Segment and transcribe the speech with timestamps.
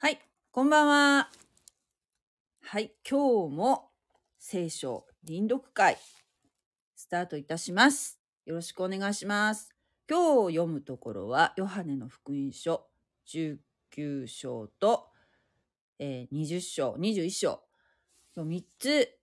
[0.00, 0.20] はい、
[0.52, 1.28] こんばんは。
[2.62, 3.90] はい、今日も
[4.38, 5.96] 聖書臨読会
[6.94, 8.20] スタートいたします。
[8.46, 9.74] よろしくお願いします。
[10.08, 12.86] 今日読むところはヨハネの福音書
[13.26, 15.08] 19章と、
[15.98, 17.60] えー20章、21章。
[18.36, 19.18] 今日3つ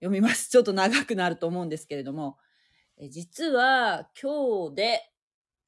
[0.00, 0.48] 読みます。
[0.50, 2.38] ちょっと長くなると思うんですけれども、
[2.96, 5.12] え実は今日で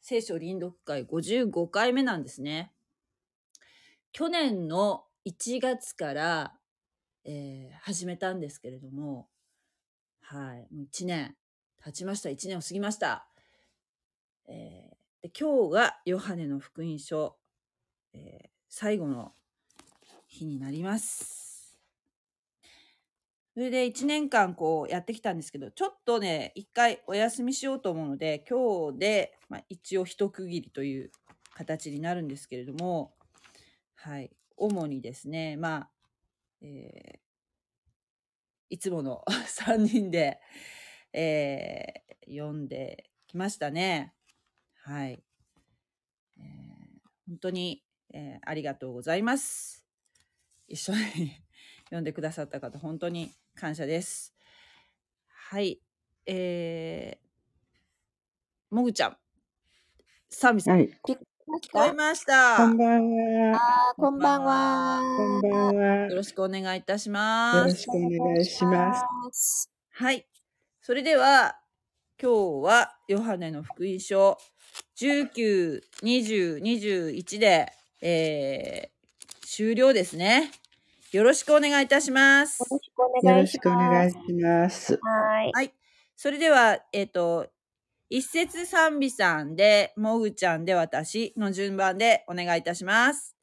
[0.01, 2.73] 聖書臨読会55回目なんですね。
[4.13, 6.55] 去年の1月から、
[7.25, 9.29] えー始めたんですけれども、
[10.21, 11.37] はい、もう1年
[11.83, 12.29] 経ちました。
[12.29, 13.29] 1年を過ぎました。
[14.49, 17.37] えーで今日がヨハネの福音書、
[18.15, 19.33] えー最後の
[20.27, 21.79] 日になります。
[23.55, 31.11] それで1年間こうやってきたんですけど、ちょっとね、一回お休みしようと思うので、今日で、まあ、一応一区切りという
[31.55, 33.15] 形になるんですけれども、
[33.99, 34.31] はい。
[34.57, 35.91] 主にですね、まあ、
[36.63, 37.21] えー
[38.71, 40.41] いつもの 3人で、
[41.13, 44.15] えー読んできましたね。
[44.75, 45.23] はい。
[46.39, 49.87] えー本当に、えーありがとうございます。
[50.69, 51.33] 一緒に
[51.87, 54.35] 読んでくださった方、本当に感謝です。
[55.29, 55.81] はい。
[56.27, 59.19] えー、もぐちゃん、
[60.31, 60.99] サミさん、はい。
[61.57, 62.59] 聞こえました。
[62.59, 63.11] こんばん
[63.51, 63.95] は。
[63.97, 65.01] こんばんは。
[65.17, 65.95] こんばんは。
[66.09, 67.71] よろしくお願いいたしよます。
[67.71, 68.95] ろしくお願いしま
[69.33, 69.71] す。
[69.71, 69.71] す。
[69.93, 70.27] はい。
[70.83, 71.59] それでは、
[72.23, 74.37] 今日はヨハネの福音書
[75.01, 78.99] 19、20、21で、えー
[79.51, 80.53] 終了ですね。
[81.11, 82.61] よろしくお願いいたします。
[82.61, 84.27] よろしくお願いしくお願います。
[84.27, 85.01] します。
[85.03, 85.53] はい。
[85.55, 85.73] はい。
[86.15, 87.49] それでは、えっ、と、
[88.11, 93.37] 一節賛美さんで、もぐちゃんで私の順番でお願いいたします。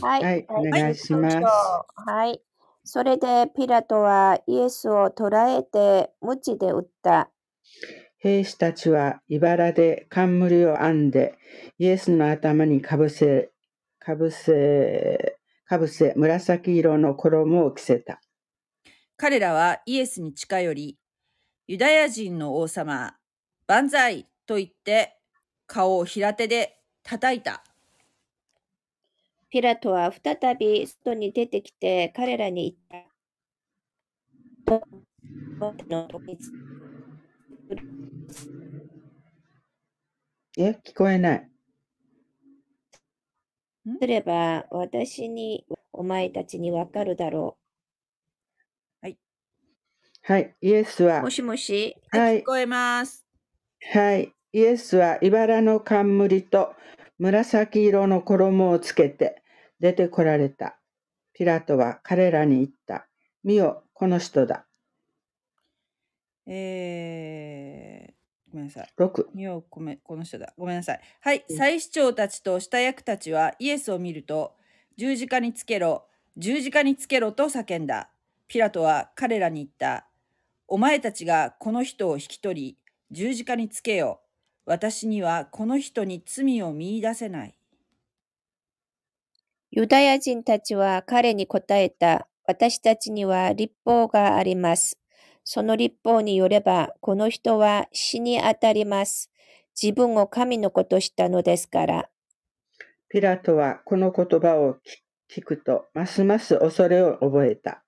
[0.00, 0.22] はい。
[0.22, 2.40] はいお願いしますはい。
[2.82, 7.30] それでピラトはイエスを捕らえて鞭で打った。
[8.16, 11.34] 兵士たちは茨で冠を編んで、
[11.78, 13.50] イエスの頭にかぶせ、
[13.98, 15.36] かぶせ、
[15.66, 18.22] かぶせ、紫色の衣を着せた。
[19.18, 20.98] 彼らはイエスに近寄り、
[21.66, 23.19] ユダヤ人の王様、
[23.70, 25.16] 万歳と言って
[25.68, 27.62] 顔を平手で叩いた。
[29.48, 34.84] ピラトは再び外に出てきて彼らに言った。
[35.88, 36.36] の時
[40.58, 41.50] え、聞こえない。
[44.00, 47.56] すれば私にお前たちにわかるだろ
[50.22, 50.56] はい。
[50.60, 51.06] イエスう。
[51.06, 51.96] はも、しもし。
[52.10, 52.44] はい聞。
[52.44, 53.29] こえます。
[53.80, 54.32] はい。
[54.52, 56.74] イエスは茨の冠と
[57.18, 59.42] 紫色の衣をつけて
[59.80, 60.78] 出てこられた。
[61.32, 63.06] ピラトは彼らに言った。
[63.42, 64.66] 見よ、この人だ。
[66.46, 68.88] えー、ごめんなさい。
[68.98, 69.26] 6。
[69.34, 70.52] 見ようごめんこの人だ。
[70.58, 71.00] ごめんなさい。
[71.20, 71.44] はい。
[71.48, 74.54] 祭司長たちと下役たちはイエスを見ると、
[74.96, 78.10] 十字架につけろ、十字架につけろと叫んだ。
[78.48, 80.08] ピラトは彼らに言った。
[80.66, 82.78] お前たちがこの人を引き取り、
[83.10, 84.20] 十字架につけよ。
[84.66, 87.56] 私にはこの人に罪を見出せない。
[89.72, 92.28] ユダヤ人たちは彼に答えた。
[92.46, 94.98] 私たちには立法があります。
[95.44, 99.30] その立法によれば、この人は死に当たります。
[99.80, 102.10] 自分を神の子としたのですから。
[103.08, 104.76] ピラトはこの言葉を
[105.28, 107.82] 聞くと、ますます恐れを覚えた。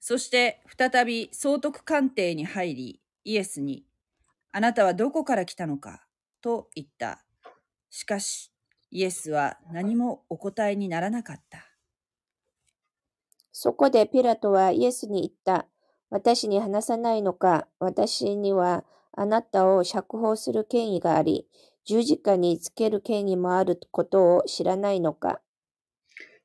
[0.00, 3.84] そして再び総督官邸に入り、イエスに、
[4.52, 6.06] あなたはどこから来たのか？
[6.40, 7.24] と言った。
[7.90, 8.52] しかし、
[8.90, 11.66] イエスは何もお答えにならなかった。
[13.52, 15.68] そこでピラトはイエスに言った。
[16.08, 21.46] 私に話さないのか私にはあなたを釈放する権威があり、
[21.84, 25.40] 十字架につける権威もあることを知らないのか？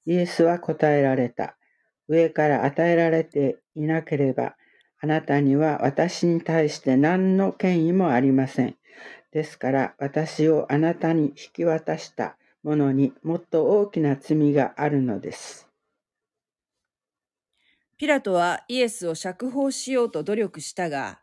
[0.05, 1.57] イエスは答えられた。
[2.07, 4.55] 上から与えられていなければ、
[5.05, 8.75] あなたには私に対して何の権威もありません。
[9.31, 15.69] ですから、私をあなたに引き渡した者にもっと大きな罪があるのです。
[17.97, 21.19] ピラトはイエスを釈放しようと努力したが、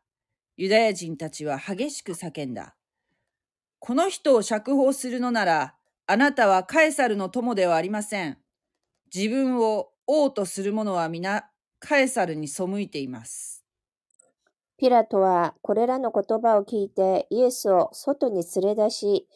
[0.56, 2.76] ユダヤ人たちは激しく叫んだ。
[3.80, 5.74] この人を釈放するのなら、
[6.06, 8.38] あなたはカエサルの友ではありません。
[9.12, 11.50] 自分を王とする者は皆、
[11.80, 13.61] カエサルに背いています。
[14.82, 19.28] ピラトはこれらの言葉を聞いてイエスを外に連れ出し、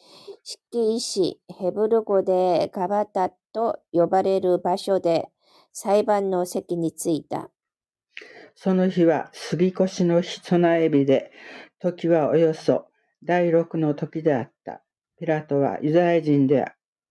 [0.43, 5.29] 式石ヘブル語でガバタと呼ばれる場所で
[5.71, 7.49] 裁判の席に着いた。
[8.55, 11.31] その日は杉越の備え日で、
[11.79, 12.87] 時はおよそ
[13.23, 14.81] 第六の時であった。
[15.17, 16.65] ピラトはユダヤ人で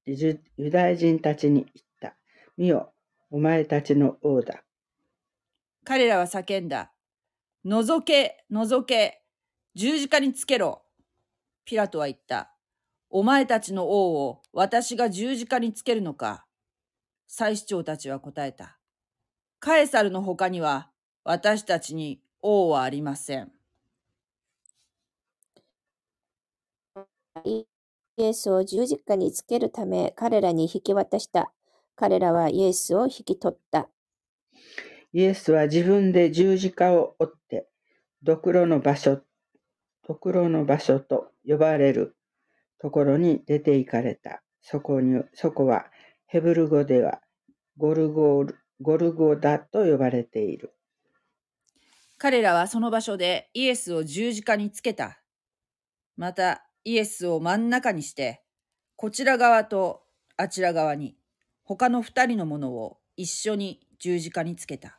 [0.04, 0.38] ユ
[0.70, 2.18] ダヤ人たちに言った。
[2.58, 2.92] 見よ、
[3.30, 4.62] お前たちの王だ。
[5.84, 6.92] 彼らは叫んだ。
[7.66, 9.24] 覗け、覗け、
[9.74, 10.84] 十字架につけろ。
[11.64, 12.52] ピラトは言った。
[13.10, 16.46] お前たちの王を私が十字架につけるのか。
[17.26, 18.78] 祭司長たちは答えた。
[19.58, 20.90] カエサルの他には
[21.24, 23.50] 私たちに王はありません。
[27.44, 27.66] イ
[28.16, 31.50] エスを十字架につけるため彼らに引き渡した。
[31.96, 33.88] 彼らはイエスを引き取った。
[35.16, 37.66] イエスは自分で十字架を追って、
[38.22, 39.22] ドクロの場所、
[40.06, 42.18] ドクロの場所と呼ばれる
[42.78, 44.42] ところに出て行かれた。
[44.60, 45.86] そこに、そこは
[46.26, 47.22] ヘブル語では
[47.78, 48.44] ゴルゴ
[48.82, 50.74] ゴルゴダと呼ばれている。
[52.18, 55.22] 彼らはその場所でイエスを十字架につけた。
[56.18, 58.42] またイエスを真ん中にして、
[58.96, 60.02] こちら側と
[60.36, 61.16] あちら側に
[61.64, 64.98] 他の二人のものを一緒に十字架につけた。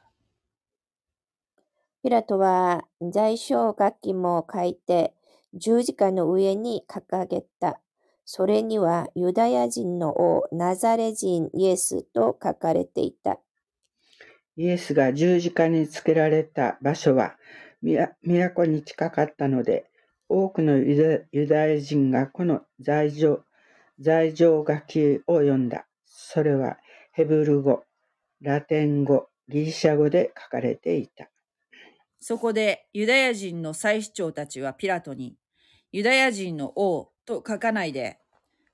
[2.08, 5.14] ピラトは在所楽器も書いて
[5.54, 7.82] 十字架の上に掲げた。
[8.24, 13.40] それにはユダヤ人の王ナザレ人イエスと書かれていた。
[14.56, 17.36] イエスが十字架につけられた場所は
[17.82, 19.92] 都に近かったので、
[20.30, 23.42] 多くのユダヤ人がこの罪状
[24.00, 25.86] 罪状書きを読んだ。
[26.06, 26.78] それは
[27.12, 27.84] ヘブル語、
[28.40, 31.30] ラテン語、ギリシャ語で書かれていた。
[32.20, 35.36] そこでユダヤ人の祭司長たちはピラトに、
[35.92, 38.20] ユダヤ人の王と書かないで、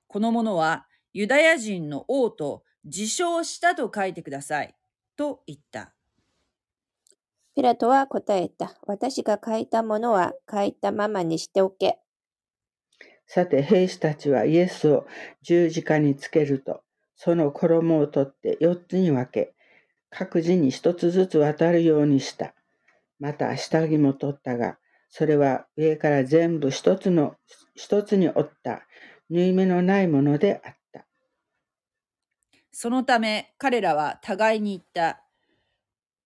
[0.08, 4.76] このものはユダヤ人の王と自称したと書いてください。
[5.16, 5.94] と言った。
[7.56, 8.76] ピラトは答えた。
[8.88, 12.00] 私が書いたものは書いたままにしておけ。
[13.28, 15.06] さて、兵士たちはイエスを
[15.44, 16.84] 十字架につけると、
[17.16, 19.54] その衣を取って四つに分け、
[20.10, 22.54] 各自に一つずつ渡るようにした。
[23.24, 24.78] また下着も取ったが、
[25.08, 27.36] それは上から全部一つの、
[27.74, 28.82] 一つに折った
[29.30, 31.08] 縫い目のないものであった。
[32.74, 35.24] そのため彼らは互いに言った。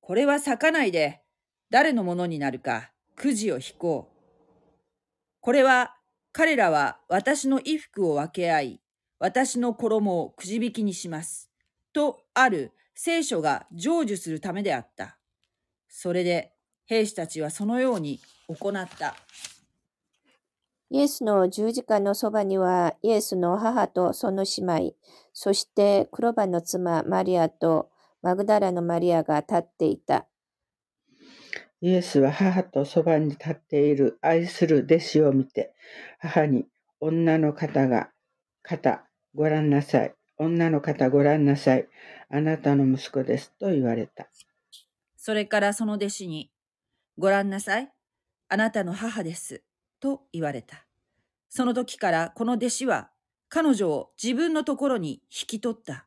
[0.01, 1.21] これは裂かないで、
[1.69, 4.17] 誰のものになるか、くじを引こう。
[5.39, 5.97] これは、
[6.31, 8.81] 彼らは私の衣服を分け合い、
[9.19, 11.51] 私の衣をくじ引きにします。
[11.93, 15.19] とある聖書が成就するためであった。
[15.87, 16.56] それで
[16.87, 19.15] 兵士たちはそのように行った。
[20.89, 24.95] イエスの十字架のそばには、イエスの母とその姉妹、
[25.33, 27.89] そして黒羽の妻マリアと
[28.21, 30.27] マグダラのマリアが立っていた。
[31.81, 35.73] イエスは母とそばに立っている愛する弟子を見て、
[36.19, 36.65] 母に、
[36.99, 38.09] 女の方が、
[38.63, 39.05] 方、
[39.35, 40.15] ご覧なさい。
[40.37, 41.87] 女の方ご覧なさい。
[42.29, 43.53] あなたの息子です。
[43.59, 44.27] と言われた。
[45.17, 46.49] それからその弟子に、
[47.19, 47.91] ご覧なさい。
[48.47, 49.63] あなたの母です。
[49.99, 50.85] と言われた。
[51.49, 53.09] その時からこの弟子は
[53.49, 56.05] 彼女を自分のところに引き取った。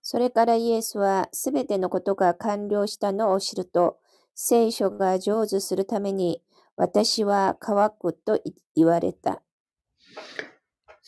[0.00, 3.98] それからイエスはすべてのことが完了したのを知ると、
[4.34, 6.40] 聖書が成就するために
[6.76, 8.40] 私は乾くと
[8.76, 9.42] 言われた。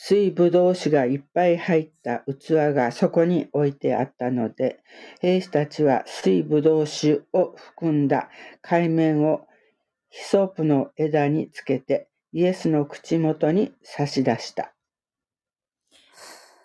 [0.02, 4.82] 水ぶどう酒がいっぱい入った器がそこに置いてあったので、
[5.20, 8.30] 兵士たちは水ぶどう酒を含んだ
[8.62, 9.46] 海面を
[10.08, 14.72] ヒソープの枝につけてイエスの口元に差し出した。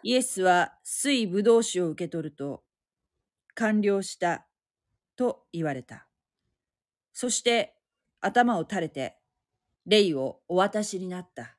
[0.01, 2.63] イエスは水ぶどう酒を受け取ると、
[3.53, 4.47] 完了した
[5.17, 6.07] と言われた。
[7.11, 7.75] そして
[8.21, 9.17] 頭を垂れて、
[9.85, 11.57] 霊をお渡しになった。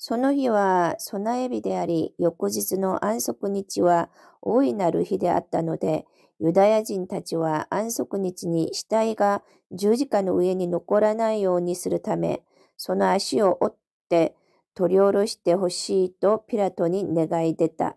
[0.00, 6.06] その日は備え日であり、翌日の安息日は大いなる日であったので、
[6.38, 12.42] ユダヤ人たちは安息日に死体が十字架の上に残らないようにするため、
[12.76, 13.76] その足を折っ
[14.08, 14.36] て
[14.72, 17.96] 取り下ろしてほしいとピラトに願い出た。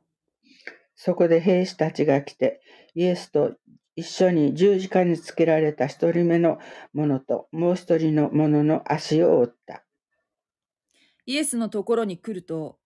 [0.95, 2.61] そこで兵士たちが来て、
[2.95, 3.53] イエスと
[3.95, 6.57] 一緒に十字架につけられた一人目の
[6.93, 9.83] 者ともう一人の者の足を折った。
[11.31, 12.77] イエスのところに来ると、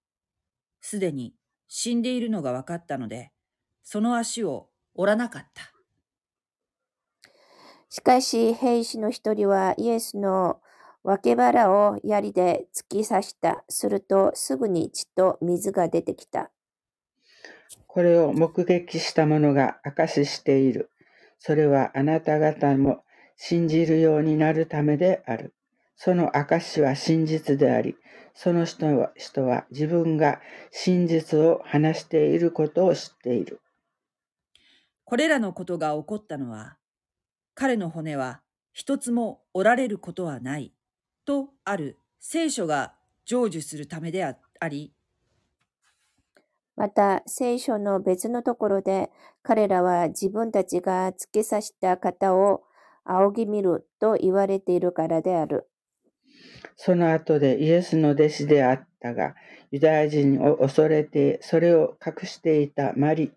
[0.79, 1.33] すでに
[1.67, 3.31] 死んでいるのが分かったので、
[3.81, 5.63] その足を折らなかった。
[7.89, 10.61] しかし兵士の一人はイエスの
[11.01, 13.63] 脇腹を槍で突き刺した。
[13.67, 16.51] するとすぐに血と水が出てきた。
[17.87, 20.91] これを目撃した者が証ししている。
[21.39, 23.05] それはあなた方も
[23.37, 25.55] 信じるようになるためである。
[25.95, 27.95] その証は真実であり、
[28.35, 33.61] その人は人は自分が真実を話していることを知っている。
[35.05, 36.77] これらのことが起こったのは、
[37.53, 38.41] 彼の骨は
[38.73, 40.73] 一つも折られることはない、
[41.23, 42.93] とある聖書が
[43.25, 44.35] 成就するためであ
[44.67, 44.93] り、
[46.75, 49.09] また聖書の別のところで
[49.43, 52.63] 彼らは自分たちが突き刺した方を
[53.05, 55.69] 仰ぎ見ると言われているからである。
[56.75, 59.35] その後でイエスの弟子であったが、
[59.71, 63.31] ユダヤ人を恐れてそれを隠していたマリ、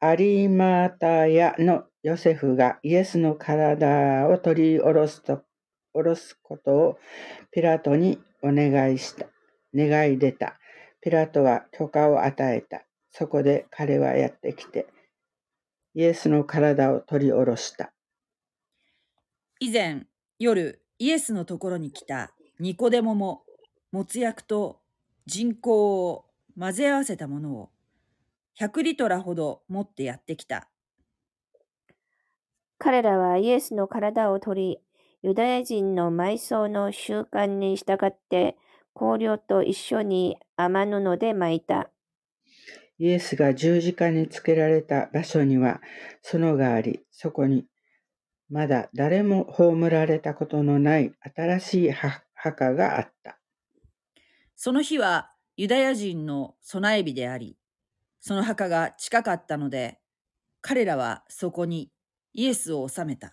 [0.00, 5.42] アリマタヤのヨセフがイエスの体を取り下ろすと
[5.92, 6.98] 下ろすことを
[7.50, 9.26] ピラトにお願いした。
[9.74, 10.58] 願い出た。
[11.00, 12.84] ピラトは許可を与えた。
[13.10, 14.86] そこで彼はやってきて、
[15.94, 17.92] イエスの体を取り下ろした。
[19.60, 20.06] 以前、
[20.38, 22.30] 夜、イエスのところに来た
[22.60, 23.42] ニコデモも、
[23.90, 24.78] もつ薬と
[25.26, 27.70] 人工を混ぜ合わせたものを
[28.56, 30.68] 100リトラほど持ってやってきた。
[32.78, 34.78] 彼らはイエスの体を取り、
[35.22, 38.56] ユダヤ人の埋葬の習慣に従って
[38.94, 41.90] 香料と一緒に雨布で巻いた。
[43.00, 45.80] イエスが十字架につけられた場所には
[46.22, 47.66] 園があり、そこに
[48.52, 53.38] まだ誰も葬られたことのない新しい墓があった。
[54.54, 57.56] その日はユダヤ人の備え日であり、
[58.20, 60.00] その墓が近かったので、
[60.60, 61.90] 彼らはそこに
[62.34, 63.32] イエスを納めた。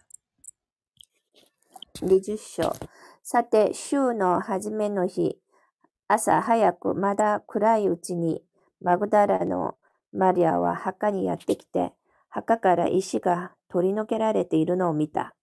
[1.96, 2.74] 20章。
[3.22, 5.38] さて、週の初めの日、
[6.08, 8.42] 朝早くまだ暗いうちに
[8.80, 9.76] マグダラの
[10.14, 11.92] マリアは墓にやってきて、
[12.30, 15.36] 墓から石が取り除けられているのを見た。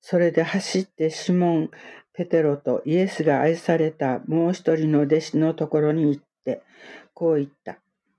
[0.00, 1.70] それで走ってシモン・
[2.12, 6.62] ペテロとイエスが愛されたもう一人の弟子のところに行って、
[7.14, 7.78] こう言った。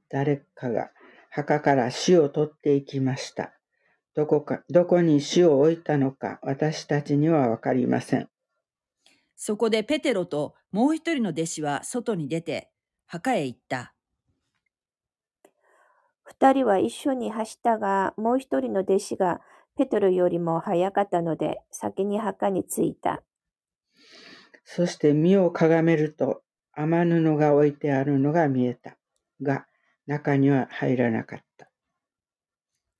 [0.10, 0.92] 誰かが
[1.30, 3.54] 墓から死を取っていきました。
[4.14, 8.30] どこか、どこに死を置いたのか私たちにはわかりません。
[9.38, 12.70] そこでペテロともう一人の弟子は外に出て
[13.08, 13.94] 墓へ行った。
[16.34, 19.40] 二人は一緒に走ったが、もう一人の弟子が
[19.76, 23.22] ペテロよりも早かったので、先に墓に着いた。
[24.64, 28.98] そして身をかがめると、雨布が置いてあるのが見えた。
[29.42, 29.68] が、
[30.08, 31.72] 中には入らなかった。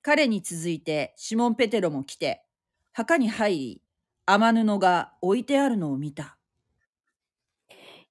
[0.02, 2.44] 彼に続いてシモン・ペテロも来て、
[2.92, 3.82] 墓に入り、
[4.26, 6.38] 雨布が置いてあるのを見た。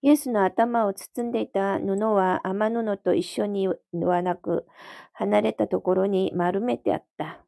[0.02, 4.66] イエスの頭を包んでいた布は雨布と一緒にはなく、
[5.14, 7.46] 離れたところに丸めてあった。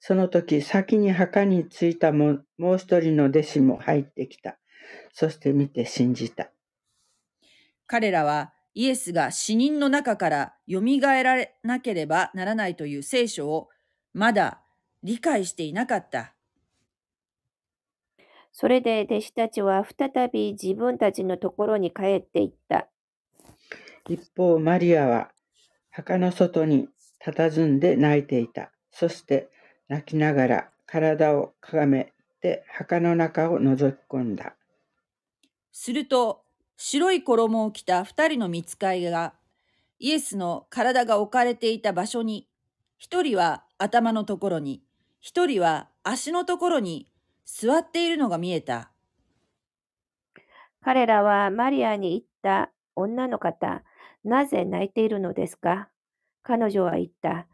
[0.00, 4.58] その時、先に墓に着いたももう一人の弟子も入ってきた。
[5.12, 6.50] そして見て信じた。
[7.86, 13.68] 彼らはイエスが死人の中から蘇られなければならないという聖書を
[14.12, 14.62] まだ
[15.02, 16.33] 理解していなかった。
[18.56, 22.86] それで弟子たちは再び自分たちのところに帰っていった。
[24.08, 25.32] 一方、マリアは
[25.90, 26.88] 墓の外に
[27.20, 28.70] 佇んで泣いていた。
[28.92, 29.48] そして
[29.88, 34.54] 泣きながら体をかがめて墓の中を覗き込んだ。
[35.72, 36.44] すると、
[36.76, 39.34] 白い衣を着た二人の見つかいが、
[39.98, 42.46] イエスの体が置かれていた場所に、
[42.98, 44.84] 一人は頭のところに、
[45.20, 47.08] 一人は足のところに
[47.44, 48.90] 座っているのが見えた。
[50.82, 53.82] 彼らはマリアに言った、女の方、
[54.24, 55.88] なぜ泣いているのですか？
[56.42, 57.46] 彼女は言った。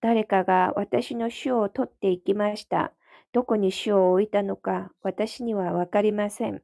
[0.00, 2.92] 誰かが私の死を取っていきました。
[3.32, 6.62] どこに死を置いたのか私にはわかりません。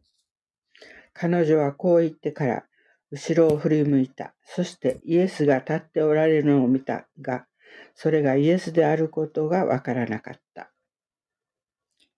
[1.13, 2.65] 彼女はこう言ってから、
[3.11, 4.35] 後ろを振り向いた。
[4.45, 7.47] そしてイエスが立っておられるのを見たが、
[7.95, 10.72] それがイエスであることがわからなかった。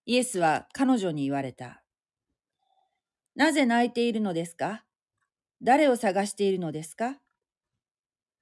[0.06, 1.82] イエスは彼女に言われた。
[3.34, 4.84] なぜ泣いているのですか？
[5.62, 7.16] 誰を探しているのですか？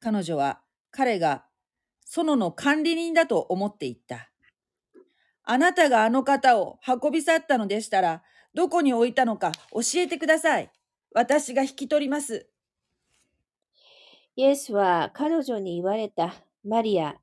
[0.00, 1.44] 彼女は彼が
[2.04, 4.30] 園の管理人だと思っていった。
[5.44, 8.22] あなたがあの方を運び去ったのでしたら、
[8.54, 10.70] どこに置いたのか教えてください。
[11.14, 12.48] 私が引き取ります。
[14.34, 16.34] イエスは彼女に言われた。
[16.64, 17.21] マリア。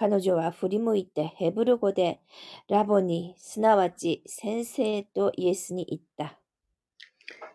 [0.00, 2.20] 彼女は振り向いてヘブル語で
[2.68, 6.38] ラボに、すなわち先生とイエスに言った。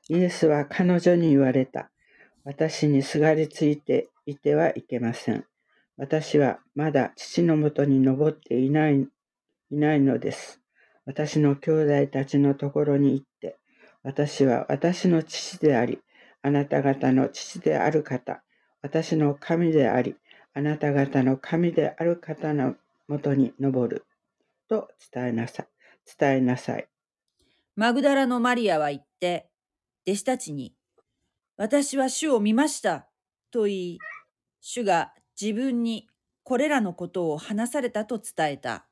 [0.10, 1.90] イエスは彼女に言われた。
[2.44, 5.46] 私にすがりついていてはいけません。
[5.96, 9.08] 私はまだ父のもとに登っていない
[9.72, 10.60] いないのです。
[11.06, 11.72] 私の兄
[12.04, 13.58] 弟たちのところに行って、
[14.04, 16.02] 私は私の父であり、
[16.42, 18.44] あなた方の父である方、
[18.82, 20.18] 私の神であり、
[20.53, 22.75] あなた方の神である方の
[23.07, 24.05] もとに登る。
[24.69, 25.67] と伝えなさい。
[26.17, 26.88] 伝えなさい。
[27.75, 29.50] マグダラのマリアは言って、
[30.07, 30.75] 弟子たちに、
[31.57, 33.07] 私は主を見ました、
[33.51, 34.00] と言い、
[34.62, 36.07] 主が自分に
[36.43, 38.86] これらのことを話されたと伝えた。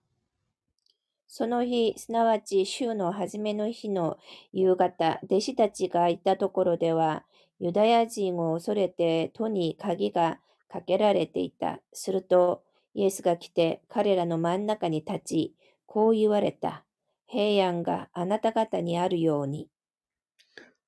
[1.27, 4.17] その日、すなわち週の初めの日の
[4.51, 7.23] 夕方、弟子たちがいたところでは、
[7.59, 10.39] ユダヤ人を恐れて戸に鍵が
[10.71, 11.81] かけられていた。
[11.91, 12.63] すると、
[12.93, 16.85] イエスが来て彼らの真ん中に立ち、こう言われた。
[17.27, 19.69] 平安があなた方にあるように。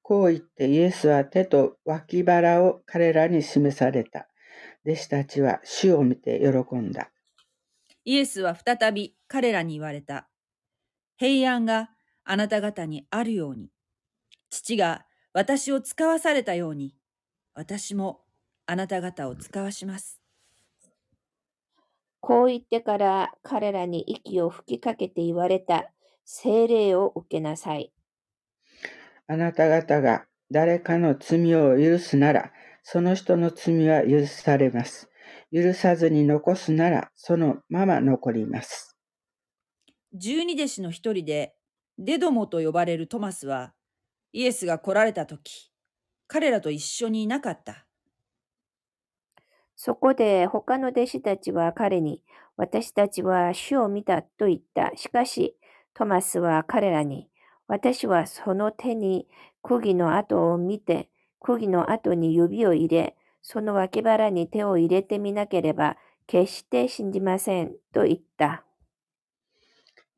[0.02, 4.28] こう言ってイエスは手と脇腹を彼らに示された。
[4.86, 7.12] 弟子たちは主を見て喜んだ。
[8.06, 10.30] イエスは再び彼らに言われた。
[11.18, 11.90] 平安が
[12.24, 13.70] あなた方にあるように。
[14.50, 16.96] 父が私を使わされたように、
[17.54, 18.23] 私も
[18.66, 20.22] あなた方を使わします。
[22.20, 25.92] こう言ってから彼らに息を吹きかけて言われた。
[26.26, 27.92] 聖霊を受けなさい。
[29.28, 32.52] あなた方が誰かの罪を許すなら、
[32.84, 35.10] その人の罪は許されます。
[35.52, 38.98] 許さずに残すなら、そのまま残ります。
[40.14, 41.56] 十二弟子の一人で、
[41.98, 43.74] デドモと呼ばれるトマスは、
[44.32, 45.72] イエスが来られた時、
[46.28, 47.88] 彼らと一緒にいなかった。
[49.86, 52.22] そこで他の弟子たちは彼に、
[52.56, 54.94] 私たちは主を見たと言った。
[54.96, 55.58] しかし、
[55.94, 57.28] トマスは彼らに、
[57.68, 59.28] 私はその手に
[59.62, 61.10] 釘の跡を見て、
[61.42, 65.98] 釘の跡に指を入れ、その脇腹に手を入れてみなければ、
[66.28, 68.64] 決して信じませんと言った。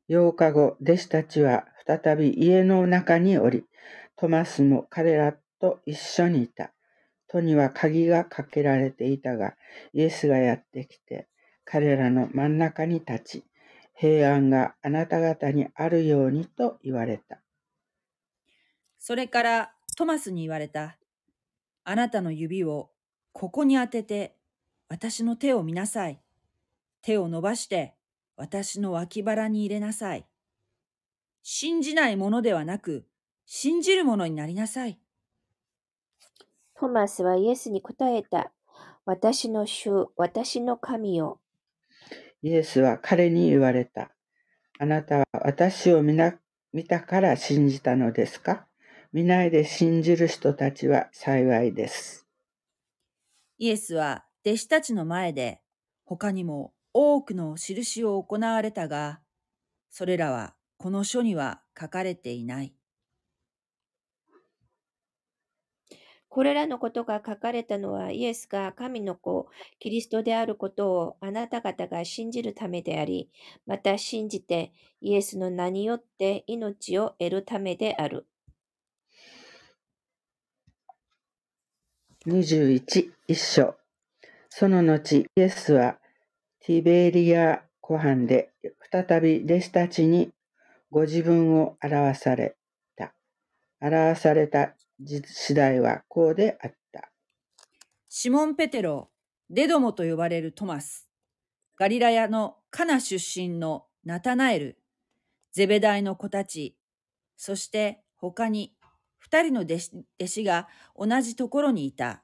[0.08, 3.64] 8日後、弟子たちは再び家の中におり、
[4.14, 6.70] トマスも彼らと一緒にいた。
[7.28, 9.56] 戸には鍵がかけられていたが、
[9.92, 11.28] イエスがやってきて、
[11.64, 13.44] 彼らの真ん中に立ち、
[13.94, 17.42] 平安があなた方にあるようにと言われた。
[18.98, 20.98] それからトマスに言われた。
[21.84, 22.90] あなたの指を
[23.32, 24.36] ここに当てて、
[24.88, 26.20] 私の手を見なさい。
[27.02, 27.94] 手を伸ばして、
[28.36, 30.26] 私の脇腹に入れなさい。
[31.42, 33.06] 信じないものではなく、
[33.46, 34.98] 信じるものになりなさい。
[36.78, 38.52] トマスはイエスに答えた。
[39.06, 41.40] 私の主、私の神よ。
[42.42, 44.10] イエスは彼に言われた。
[44.78, 46.34] あなたは私を見な
[46.74, 48.66] 見たから信じたのですか？
[49.12, 52.26] 見ないで信じる人たちは幸いです。
[53.56, 55.62] イエスは弟子たちの前で
[56.04, 59.20] 他にも多くの印を行われたが、
[59.88, 62.75] それらはこの書には書かれていない。
[66.36, 73.30] これらのことが書かれたのは、イエスが神の子、キリストであることをあなた方が信じるためであり、
[73.66, 74.70] また信じて
[75.00, 78.26] イエスの名によって命を得るためである。
[82.26, 83.74] 21一章
[84.50, 85.96] その後、イエスは
[86.60, 88.50] ティベリア湖畔で
[88.92, 90.28] 再び弟子たちに
[90.90, 92.56] ご自分を表され
[92.94, 93.14] た。
[93.80, 97.10] 表された次第はこうであった。
[98.08, 99.10] シモン・ペテロ、
[99.50, 101.08] デドモと呼ばれるトマス、
[101.76, 104.78] ガリラヤのカナ出身のナタナエル、
[105.52, 106.76] ゼベダイの子たち、
[107.36, 108.74] そして他に
[109.18, 112.22] 二人の弟子弟子が同じところにいた。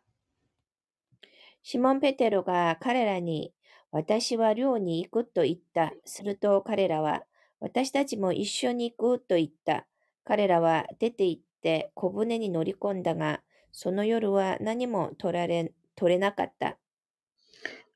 [1.63, 3.53] シモン・ペテロが彼らに、
[3.91, 5.93] 私は寮に行くと言った。
[6.05, 7.25] すると彼らは、
[7.61, 9.87] 私たちも一緒に行くと言った。
[10.25, 16.79] 彼らは出て行って小舟に乗り込んだが、その夜は何も取られ取れなかった。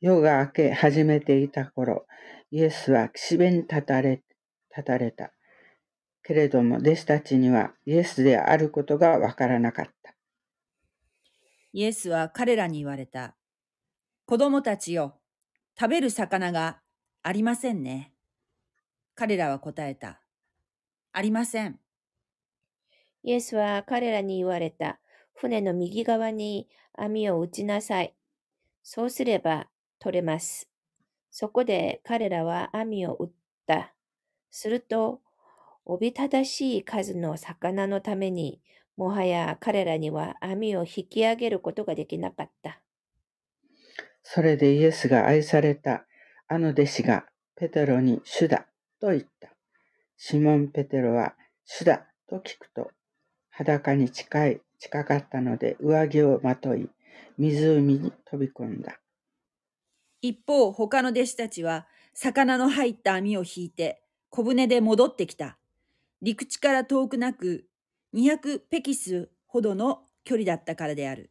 [0.01, 2.07] 夜が明け始めていた頃、
[2.51, 4.23] イエスは岸辺に立たれ
[4.71, 5.33] 立たれた。
[6.23, 10.15] けれども弟子たちにはイエスであることがわからなかった。
[11.73, 13.37] イエスは彼らに言われた。
[14.27, 15.21] 子供たちよ、
[15.79, 16.81] 食べる魚が
[17.23, 18.13] ありませんね。
[19.15, 20.21] 彼らは答えた。
[21.13, 21.79] ありません。
[23.27, 25.01] イエスは彼らに言われた。
[25.35, 28.15] 船の右側に網を打ちなさい。
[28.85, 29.67] そうすれば
[29.99, 30.71] 取れます。
[31.33, 33.31] そこで彼らは網を打っ
[33.67, 33.93] た。
[34.53, 35.23] すると、
[35.85, 38.63] おびただしい数の魚のために、
[38.97, 42.81] もはや彼らには網を引き上げることができなかった。
[44.23, 46.07] それでイエスが愛された
[46.47, 48.69] あの弟子がペテロに主だ
[49.01, 49.49] と言った。
[50.17, 51.35] シモン・ペテロは
[51.65, 52.93] 主だと聞くと
[53.57, 56.89] 裸に近い近かったので上着をまとい
[57.39, 59.01] 湖に飛び込んだ。
[60.21, 65.59] 一方、他の弟子たちは、魚の入った網を引いて、小舟で戻ってきた。
[66.23, 67.69] 陸地から遠くなく、
[68.13, 71.31] 200ペキスほどの距離だったからである。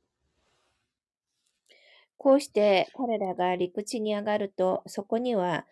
[2.17, 5.65] こうして彼らが陸地に上がると、そこには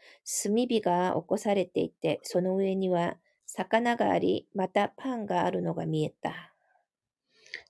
[0.44, 3.18] 炭火が起こされていて、その上には
[3.56, 6.56] 魚があり、またパンがあるのが見えた。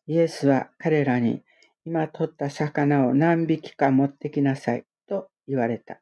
[0.07, 1.43] イエスは彼らに
[1.83, 5.99] 今取った魚を何匹か持ってきなさいと言われた。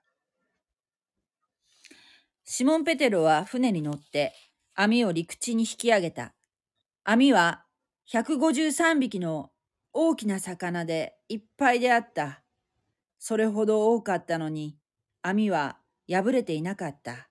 [2.44, 4.34] シモン・ペテロは船に乗って
[4.76, 6.36] 網を陸地に引き上げた。
[7.04, 7.66] 網は
[8.14, 9.52] 153匹の
[9.94, 12.44] 大きな魚でいっぱいであった。
[13.18, 14.78] それほど多かったのに
[15.24, 17.31] 網は破れていなかった。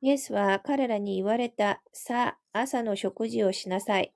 [0.00, 1.82] イエスは彼らに言われた。
[1.92, 4.14] さあ、朝の食事をしなさい。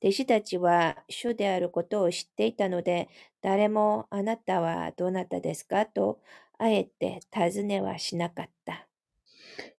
[0.00, 3.08] 弟子たちは主であることを知っていたので、
[3.42, 5.86] 誰もあなたはどなたですか？
[5.86, 6.20] と、
[6.56, 8.86] あえて尋ねはしなかった。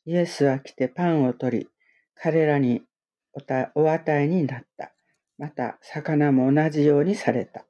[0.06, 1.68] イエスは来てパンを取り、
[2.16, 2.84] 彼らに
[3.32, 4.94] おたお与えになった。
[5.38, 7.66] また、魚も同じようにされた。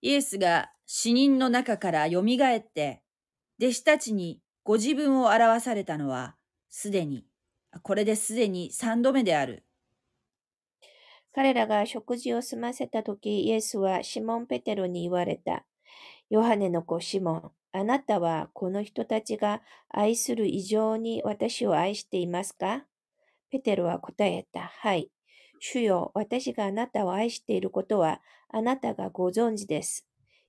[0.00, 3.00] イエスが死人の中から蘇って、
[3.60, 6.36] 弟子たちにご自分を表されたのは、
[6.68, 7.26] すでに、
[7.82, 9.64] これですでに三度目である。
[11.32, 15.64] 彼らが食事を済ませたとき、イエスはシモン・ペテロに言われた。
[16.28, 22.84] ヨハネの子シモン、あなたはこの人たちが愛する以上に私を愛していますか？
[23.48, 24.60] ペテロは答えた。
[24.60, 25.10] はい。
[25.60, 30.06] 主よ、私があなたを愛していることはあなたがご存知です。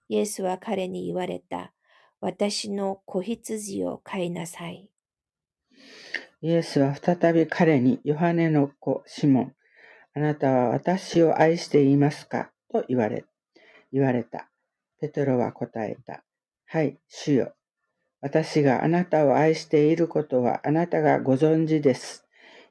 [0.10, 1.74] イエスは彼に言われた。
[2.22, 4.90] 私の子羊を飼いなさい。
[6.42, 9.56] イエスは再び彼に、ヨハネの子シモン、
[10.16, 12.52] あなたは私を愛していますか？
[12.72, 13.26] と言われ、
[13.92, 14.50] 言われた。
[15.00, 16.24] ペテロは答えた。
[16.66, 17.56] はい、主よ。
[18.22, 22.26] 私があなたを愛していることはあなたがご存知です。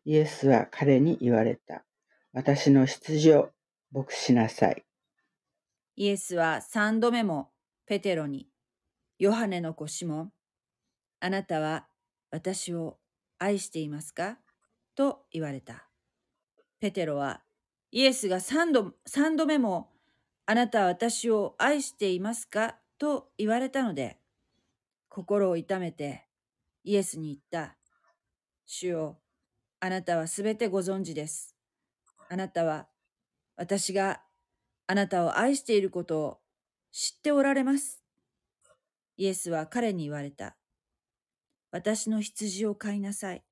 [0.05, 1.85] イエスは彼に言われた。
[2.33, 3.51] 私の羊を
[3.93, 4.85] 牧しなさい。
[5.97, 7.51] イエスは三度目も
[7.87, 8.47] ペテロに、
[9.19, 10.33] ヨハネの子シモン、
[11.19, 11.89] あなたは
[12.31, 12.99] 私を
[13.41, 14.39] 愛していますか？
[14.95, 15.89] と言われた。
[16.79, 17.41] ペテロは
[17.91, 19.91] イエスが三度三度目も
[20.47, 22.77] あなたは私を愛していますか？
[22.97, 24.21] と言われたので、
[25.09, 26.27] 心を痛めて
[26.85, 27.77] イエスに言った。
[28.67, 29.19] 主よ、
[29.81, 31.57] あなたはすべてご存知です。
[32.29, 32.87] あなたは
[33.57, 34.21] 私が
[34.87, 36.39] あなたを愛していることを
[36.93, 38.05] 知っておられます。
[39.19, 40.57] イエスは彼に言われた。
[41.73, 43.43] 私の羊を飼いなさい。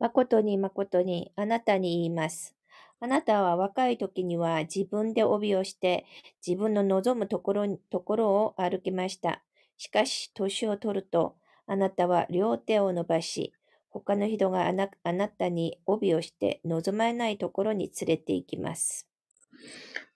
[0.00, 2.56] 誠に誠にあなたに言います。
[3.00, 6.06] あなたは若い時には自分で帯をして
[6.44, 9.44] 自分の望むところところを歩きました。
[9.76, 11.36] しかし、年を取ると、
[11.66, 13.52] あなたは両手を伸ばし、
[13.90, 19.08] 他の人があなあなたに帯をして望まないところに連れて行きます。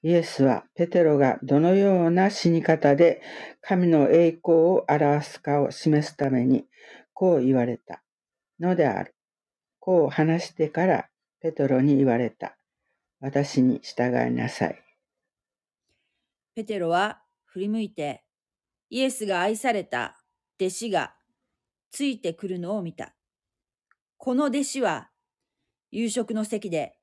[0.02, 3.22] イエスはペテロがどのような死に方で
[3.60, 6.66] 神の栄光を表すかを示すために
[7.12, 8.02] こう言われた
[8.58, 9.14] のである。
[9.78, 11.08] こう話してから
[11.40, 12.56] ペテロに言われた。
[13.20, 14.82] 私に従いなさい。
[16.54, 18.24] ペテロは振り向いて、
[18.90, 20.16] イエスが愛された
[20.60, 21.14] 弟子が
[21.90, 23.14] ついてくるのを見た。
[24.16, 25.10] この弟子は
[25.90, 26.96] 夕食の席で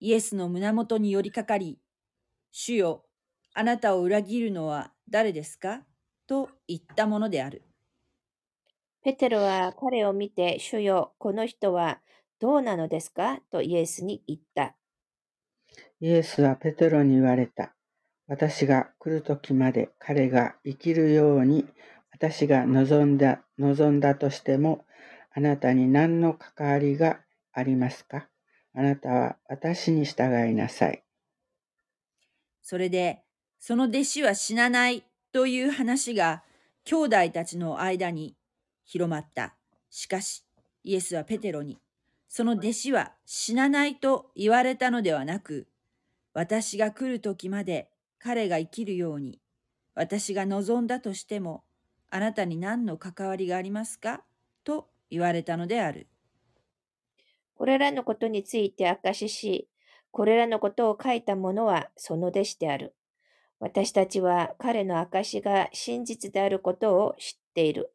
[0.00, 1.78] イエスの胸元に寄りかかり、
[2.52, 3.04] 主よ、
[3.54, 5.84] あなたを裏切るのは誰ですか？
[6.26, 7.62] と言ったものである。
[9.02, 12.00] ペテロは彼を見て、主よ、この人は
[12.38, 13.40] どうなのですか？
[13.50, 14.74] とイエスに言った。
[16.00, 17.74] イエスはペテロに言われた。
[18.26, 21.66] 私が来る時まで彼が生きるように
[22.10, 24.86] 私が望んだ、望んだとしても
[25.32, 27.20] あなたに何の関わりが
[27.52, 28.28] ありますか？
[28.74, 31.02] あなたは私に従いなさい。
[32.62, 33.22] それで、
[33.58, 36.42] その弟子は死なないという話が
[36.84, 38.36] 兄弟たちの間に
[38.84, 39.54] 広まった。
[39.90, 40.44] しかし、
[40.84, 41.78] イエスはペテロに、
[42.28, 45.66] その弟子は死なないと言われたのではなく、
[46.32, 49.40] 私が来る時まで彼が生きるように、
[49.94, 51.64] 私が望んだとしても、
[52.08, 54.22] あなたに何の関わりがありますか？
[54.62, 56.06] と言われたのである。
[57.60, 59.68] これらのことについて証しし、
[60.12, 62.94] これらのことを書いた者はその弟子である。
[63.58, 67.92] 私たちは彼の証が真実であることを知っている。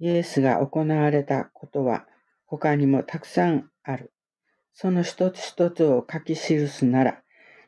[0.00, 2.08] イエスが行われたことは
[2.46, 4.12] 他にもたくさんある。
[4.74, 7.22] その一つ一つを書き記すなら、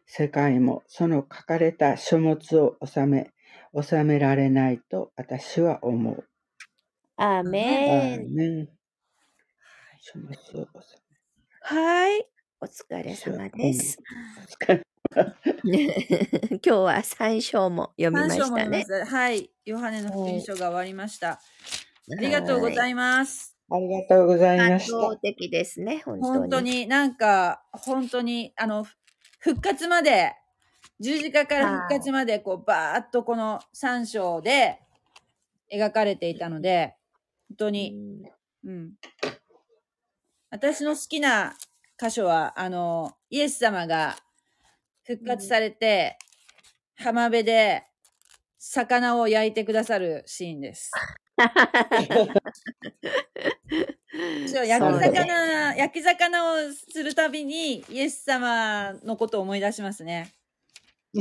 [0.06, 3.30] 世界もその書かれた書物を収め、
[3.80, 6.24] 収められないと私は思う。
[7.16, 8.77] アーアメン。
[10.14, 10.38] ーメン。
[10.48, 10.96] 書物を収
[11.70, 12.26] めはい。
[12.60, 13.98] お疲れ様です。
[14.38, 14.82] お疲れ
[15.64, 18.84] 今日は3章も読みま3章したね。
[19.04, 19.50] はい。
[19.64, 21.32] ヨハネの福音書が終わりました。
[21.32, 21.40] あ
[22.20, 23.56] りがとうございいます。
[23.70, 24.78] ありがとうございま。
[24.78, 24.92] した。
[24.92, 26.38] 感動的ですね、本当に。
[26.38, 28.86] 本当になんか、本当に、あの、
[29.40, 30.34] 復活まで、
[31.00, 34.80] 十字架から復活まで、こう、バーっとこの3章で
[35.72, 36.96] 描かれていたので、
[37.50, 37.94] 本当に、
[38.64, 38.94] うん。
[40.50, 41.54] 私の好きな
[42.00, 44.16] 箇所は、あの、イエス様が
[45.04, 46.18] 復活されて、
[46.96, 47.84] 浜辺で
[48.58, 50.90] 魚を焼いてくださるシーンです。
[54.46, 60.32] そう焼き魚、焼き魚をするたびに、イエス様のことを思い出しますね。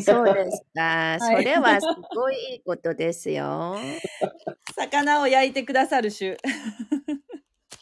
[0.01, 1.17] そうですか。
[1.19, 3.79] そいれはすごいいいことですよ。
[4.75, 6.37] 魚を焼いてくださる主。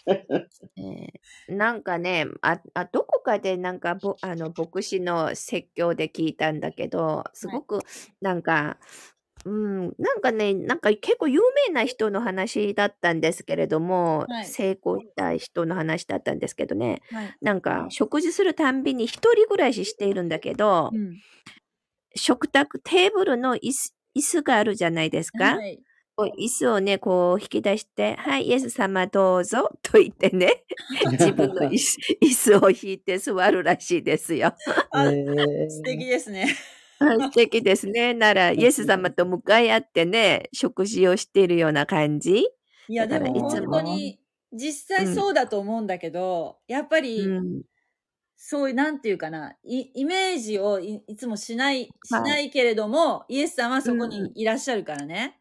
[0.08, 7.80] えーなんかねああ、どこかでなんかぼあの牧師の説教で聞いたんだけど、すごく
[8.22, 8.78] なんか、
[9.46, 17.36] うん、なんかね、なんか結構有名な人の話だったんですけれども、はい成功した人の話だったんですけどね、はい。
[17.42, 21.20] なんか食事するたんびに一人暮らししているんだけど、うん。
[22.16, 25.58] 食卓、テーブルの椅子椅子があるじゃないですか。
[25.58, 25.80] はい。
[26.16, 30.64] こう椅子をね、こう引き出して、はい、イエス様どうぞ と言ってね、
[31.12, 34.54] 自分の 椅子椅子を引いて座るらしいですよ。
[34.92, 36.48] あえー素敵ですね。
[37.00, 38.14] はい素敵ですね。
[38.16, 42.48] なら、イエス様と向かい合ってね、食事をしているような感じ。
[42.88, 44.20] いや、でもだからいつも本当に、
[44.54, 47.64] 実際そうだと思うんだけど、やっぱり、うん、
[48.38, 55.38] そういう、なんていうかな、イイメージをいいつもしない、しないけれども、イエスさんはそこにいらっしゃるからね。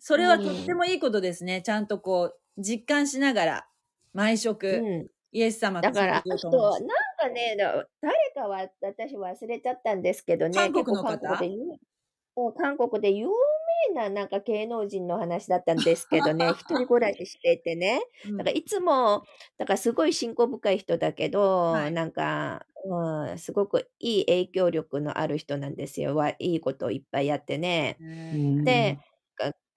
[0.00, 1.62] それはとってもいいことですね。
[1.62, 3.68] ちゃんとこう、実感しながら、
[4.12, 5.06] 毎食、うん。
[5.30, 11.18] イエス様とだから、あ食事と、なんかね、だ誰かは私忘れちゃったんですけどね、韓国の方？
[11.38, 11.54] 結
[12.34, 19.24] 構韓国で有うん韓国で有名ななんか芸能人の話だったんですけどね、 一人暮らししててね、うんだからいつも、
[19.58, 26.14] だからすごい信仰深い人だけど、はいなんか、うん、すごくいい影響力のある人なんですよ。
[26.16, 27.98] わいいことをいっぱいやってね。
[28.64, 28.98] で、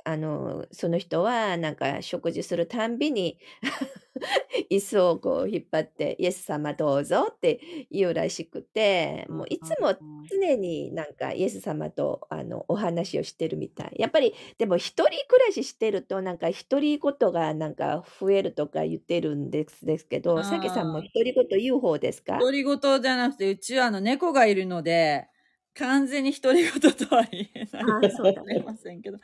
[0.06, 3.40] ああの、その人はなんか食事するたんびに
[4.72, 7.60] 椅子をこう引っ張って、イエス様どうぞって
[7.92, 9.96] 言うらしくて、もういつも
[10.30, 13.92] 常になんかイエス様とあのお話をしてるみたい。
[14.00, 22.46] やっぱりでも一人暮らししてるとなんか独り言がなんか増えるとか言ってるんですですけど、さけさんも独り言言う方ですか？
[22.46, 25.30] 独り言じゃなくて、うちはあの猫がいるので、
[25.76, 28.12] 完全に独り言とは言えない。
[28.12, 29.18] そうだすいませんけど。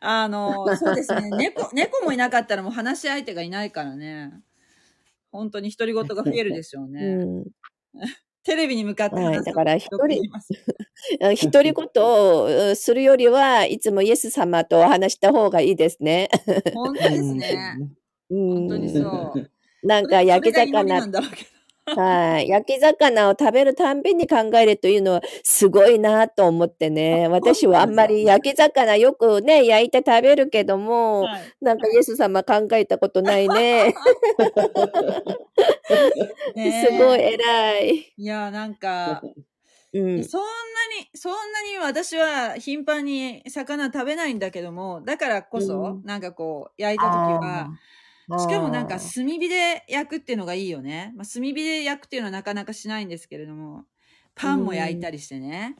[0.00, 1.30] あの、そうですね。
[1.30, 4.32] 猫、猫もいなかったらもう話し相手がいないからね。
[5.32, 7.00] 本当に独り言が増えるでしょうね。
[7.02, 7.44] うん、
[8.42, 16.28] テレビに向かってはい、話すだから一人独り言をうんするよりはいつもイエス様と話した方がいいですね。
[16.74, 17.76] 本当ですね。
[18.28, 19.50] 本本当にそう。
[19.82, 21.55] なんか焼きそれが祈りな魚んだろうけど。
[21.86, 22.48] はい。
[22.48, 27.28] 焼き魚を食べるたんびに考えるというのはすごいなと思ってね。
[27.28, 33.94] 私はあんまり焼き魚よくね、焼いて食べるけども、はいなんかイエス様考えたことないね。
[36.54, 38.12] ねすごい偉い。
[38.16, 39.22] いや、なんか、
[39.92, 40.24] うん。
[40.24, 40.46] そんな
[41.00, 47.68] に、そんなに私は頻繁に魚食べないんだけども、だからこそ、うんなんかこう、焼いた時は、
[48.36, 51.12] しかもなんか炭火で焼くっていうのがいいよね。
[51.16, 53.86] まあ、炭火で焼くっていうのはなかなかしないんですけれども、
[54.34, 55.78] パンも焼いたりしてね。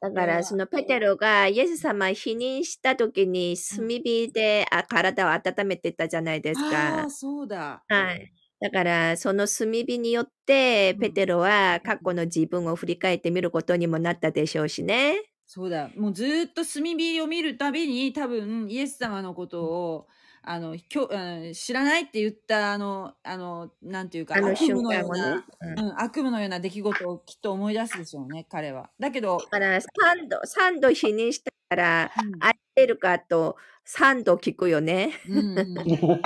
[0.00, 7.10] だから、そのペテロがイエス様否認した時に炭火であ体を温めてたじゃないですあかあ、。
[7.10, 7.84] そうだ。
[7.88, 8.32] はい。
[8.60, 15.22] だから、その炭火によって、ペテロは過去の自分を振り返ってみることにもなったでしょうしね。
[15.46, 15.90] そうだ。
[15.96, 20.08] もうずーっと炭火を見るたびに、多分、イエス様のことを、
[20.42, 21.16] あの、きょう
[21.50, 25.44] ん知らないって言った、あの、あの、なんていうか、あの悪瞬夢のような、間をね。
[25.60, 28.90] うんうん、悪夢のような出来事をきっと思い出すでしょうね、彼は。
[28.98, 35.12] だけど、だから、3度、三度否認したから、うん合ってるかと3度聞くよね。
[35.28, 36.20] うんうん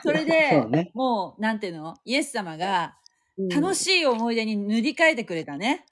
[0.00, 0.92] それそでう、ね。
[0.94, 1.94] もう、なんていうの？
[2.04, 2.96] イエス様が
[3.54, 3.76] 楽い。
[3.76, 5.86] しい思い出に塗り替えてくれたね。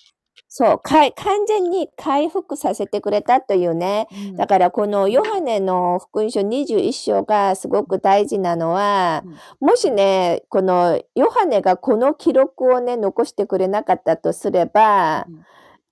[0.59, 4.09] そう、かい完全に回復させてくれたというね。
[4.31, 9.23] うんだからこのヨハネの福音書21章がすごく大事なのは、
[9.61, 15.45] もしね、このヨハネがこの記録をね、残してくれなかったとすれば、うん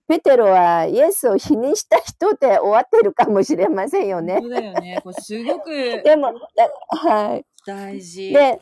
[0.07, 4.39] ペテロはイエスを否認した人で終わってるかもしれませんよね。
[4.39, 5.01] そうだよね。
[5.03, 5.71] これすごく
[6.05, 7.47] でも、だはい。
[7.67, 8.31] 大事。
[8.31, 8.61] で、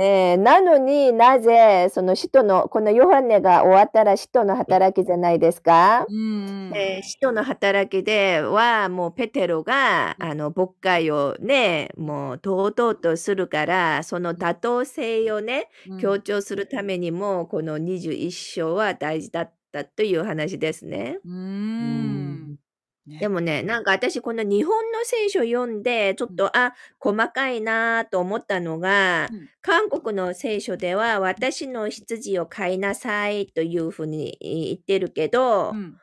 [0.00, 6.06] えーなのになぜ、その使徒の、このヨハネが終わったら使徒の働きじゃないですか？
[6.08, 21.18] うんうんえー使徒の働きでは、もうペテロが、あの、牧会をね、もう、とうとうとするから、その妥当性をね、うん強調するためにも、この21章は大事だったという話ですね。
[21.24, 22.54] うー
[23.18, 29.50] でもね、なんか私この日本の聖書読んで、ちょっと、あ、細かいなと思ったのが、うん。
[29.60, 36.00] 韓国の聖書では、私の羊を飼いなさいというふうに言ってるけど、うん。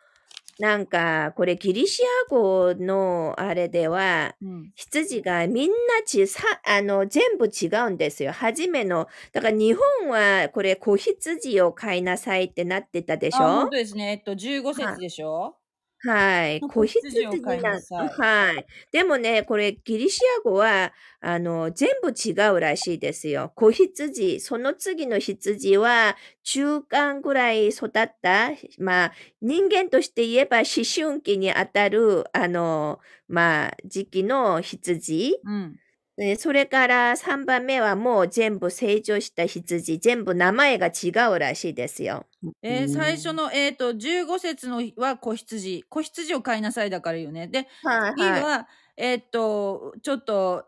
[0.60, 4.74] なんか、これギリシア語のあれでは、うん。
[4.76, 8.32] 羊がみんなちさ、あの、全部違うんですよ。
[8.34, 14.12] 初めの、だから日本はこれ子羊を飼いなさいってなってたでしあ、本ょ当ですね。
[14.12, 15.58] えっと、15節でしょ？
[16.00, 16.62] はい。
[16.62, 18.66] の子羊子羊を飼いなはい。
[18.92, 23.52] でもね、これギリシア語は、あの、全部違うらしいですよ。
[23.56, 35.40] 子羊、その次の羊は中間ぐらい育った、まあ、人間として言えば思春期にあたる、あの、まあ、時期の羊。
[35.44, 35.80] うん。
[36.18, 42.26] でそれから3番目はもう全部成長した羊、全部名前が違うらしいですよ。
[42.64, 45.86] えーうん最初の、えっ、と、15節のは子羊。
[45.88, 47.48] 子羊を飼いなさいだから言うね。
[47.48, 50.66] で、はい次は、えっ、と、ちょっと、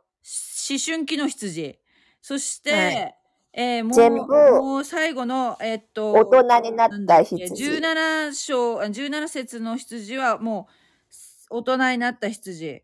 [0.70, 1.80] 思春期の羊。
[2.22, 3.16] そして、はい
[3.54, 7.52] えーもう、全部もう最後の、えっ、と、大人になった羊。
[7.80, 10.68] 17章、あ17節の羊はも
[11.50, 12.84] う、大人になった羊。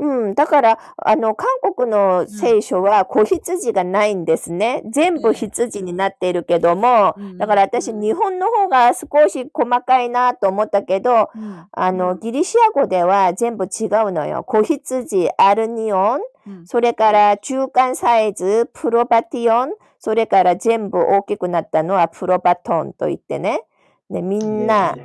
[0.00, 4.82] うん、だから、あの、韓国の聖書は子羊がないんですね。
[4.90, 7.38] 全部羊になっているけども、うん。
[7.38, 11.66] だから私、日本の方が少し細かいなと思ったけど、うん。
[11.70, 14.42] あの、ギリシア語では全部違うのよ。
[14.42, 16.66] 子羊、アルニオン、うん。
[16.66, 23.64] それから中間サイズ、プロバティオン、それから全部大きくなったのはプロバトンと言ってね。
[24.08, 24.96] ねみんな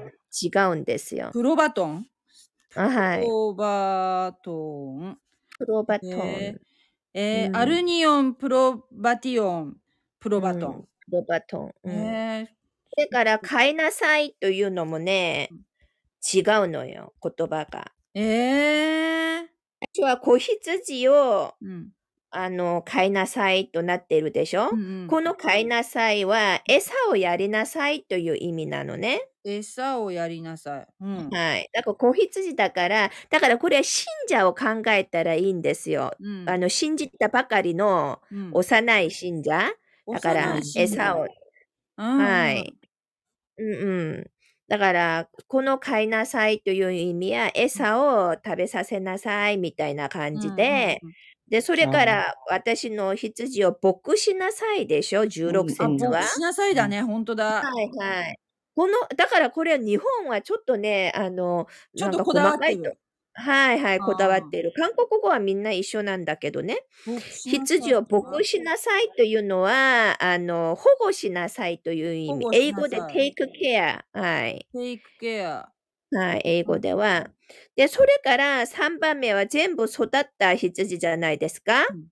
[0.42, 1.32] 違うんですよ。
[1.34, 2.08] プロバトン？
[2.76, 3.30] あはいプ。
[3.30, 5.20] ロバトン。
[5.58, 6.12] プロバトン。
[6.34, 6.56] え
[7.14, 9.78] えーうんアルニオン、プロバティオン、
[10.20, 10.82] プロバトうんン。
[11.06, 11.74] プロバトン。
[11.84, 12.50] うんえ
[12.98, 15.50] だから、買いなさいというのもね、
[16.34, 17.92] 違うのよ、言葉が。
[18.16, 19.48] ー、えー、
[19.82, 21.95] 私は子羊を、うん
[22.36, 29.30] あの、買いなさいとなっているでしょ、うんうんこの買いなさいは、餌をやりなさいという意味なのね。
[29.46, 30.88] 餌をやりなさい。
[31.00, 31.30] うん。
[31.32, 31.70] はい。
[31.74, 36.12] だから子羊だから、だからこれは信者を考えたらいいんですよ。
[36.20, 39.72] うんあの、信じたばかりのうん幼い信者。
[40.12, 41.28] だから幼い、信者餌を、
[41.98, 42.76] うんはい。
[43.58, 43.74] うん
[44.10, 44.32] うん。
[44.70, 51.16] だから、この飼いなさいという意味や、餌を食べさせなさいみたいな感じで、うんうん
[51.50, 56.20] で、それから私の羊を牧しなさいでしょ、16うん節あ、は。
[56.22, 57.62] 牧しなさいだね、本当だ。
[57.62, 58.40] はいはい。
[58.76, 62.98] この、だからこれは日本はちょっとね、あの、ちょっとこだわってる。
[63.38, 64.72] はいはい、こだわっている。
[64.76, 66.86] 韓国語はみんな一緒なんだけどね。
[67.44, 74.04] 羊を牧しなさいというのは、あの、保護しなさいという意味英語で take care。
[74.14, 74.68] はい。
[74.72, 75.70] テイクケア。
[76.18, 77.30] はい、英語では。
[77.76, 81.86] で、それから3番目は全部育った羊じゃないですか？
[81.88, 82.08] うん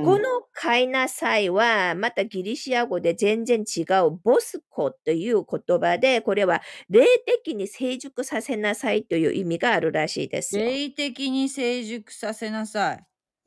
[0.00, 10.64] この飼いなさいは、またギリシア語で全然違うボスコという言葉で、これは霊的に成熟させなさいという意味があるらしいですよ。
[10.64, 13.06] 霊的に成熟させなさい。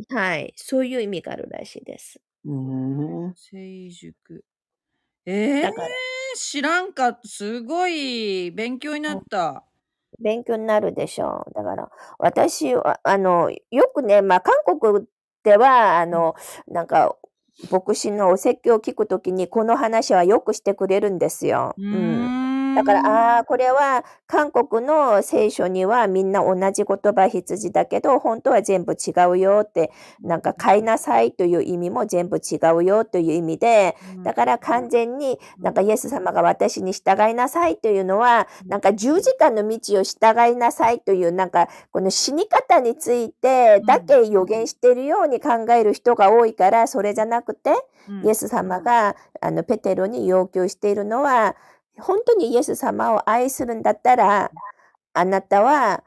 [0.09, 2.19] はい、そういう意味があるらしいです。
[2.43, 2.53] う
[3.29, 4.45] ん成熟。
[5.25, 5.87] えーだから、
[6.37, 7.27] 知らんかった。
[7.27, 9.65] すごい勉強になった。
[10.21, 11.53] 勉強になるでしょう。
[11.53, 11.89] だから、
[12.19, 15.05] 私は、あの、よくね、まあ、韓国
[15.43, 16.35] では、あの、
[16.67, 17.15] なんか、
[17.71, 21.77] 牧師のお説教を聞くときに、この話はよくしてくれるんですよ。
[21.91, 22.35] うん。
[22.75, 47.71] だから、ああ、これは韓国の聖書にはみんな同じ言葉羊だけど、本当は全部違うよって、なんか変えなさいという意味も全部違うよという意味で、だから完全になんかイエス様が私に従いなさいというのは、なんか十字架の道を従いなさいという、なんかこの死に方についてだけ予言しているように考える人が多いから、それじゃなくて、
[48.09, 48.25] うん。
[48.25, 51.55] イエス様があのペテロに要求しているのは、
[51.97, 54.51] 本当にイエス様を愛するんだったら、
[55.13, 56.03] あなたは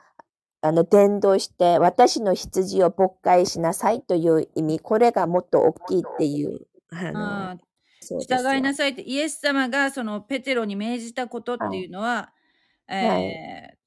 [0.61, 6.67] あの伝道して私の羊を牧会しなさいという意味、これがもっと大きいっていう。
[6.91, 7.59] あの
[8.01, 12.33] 従いなさいってイエス様がそのペテロに命じたことっていうのは、
[12.89, 13.79] えー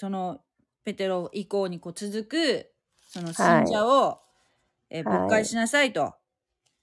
[0.00, 0.38] その
[0.84, 2.70] ペテロ以降にこう続く
[3.04, 4.20] その信者を、
[4.90, 5.18] えーはい。
[5.22, 6.14] 牧会しなさいと、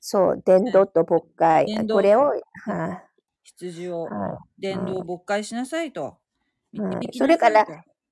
[0.02, 1.66] そう、伝道と牧会。
[1.88, 3.15] これを、はい
[3.46, 6.18] 羊をは伝道牧会しなさいと。
[7.14, 7.66] それから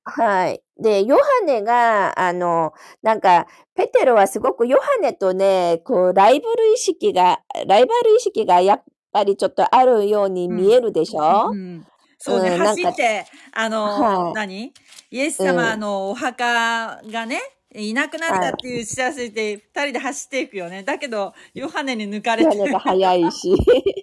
[0.06, 0.62] はい。
[0.78, 11.86] で、ヨハネが、あの、なんか、ペテロはすごくヨハネとね、こう、ライバル意識が、ライバル意識がやっぱりちょっとあるように見えるでしょ、うん。
[12.18, 12.58] そうね、うん。
[12.58, 14.34] 走って、あの、はい。
[14.34, 14.74] 何？
[15.10, 17.40] イエス様のお墓がね、
[17.76, 20.84] いなくなったっていう知らせで、二人で走っていくよね。
[20.84, 22.58] だけど、ヨハネに抜かれて。
[22.58, 23.56] ヨハネが早いし。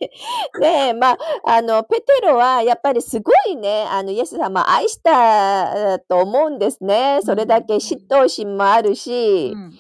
[0.60, 7.20] で、まあ、あの、ペテロはやっぱりすごいね、あの、イエス様を愛したと思うんですね。
[7.22, 9.78] それだけ嫉妬心もあるし、うん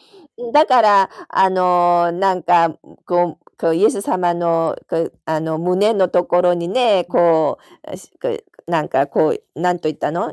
[0.54, 2.74] だから、あの、なんか、
[3.04, 7.96] こう、こうイエス様の、こうあの、胸のところにね、こう
[8.70, 10.32] なんかこう、なんと言ったの？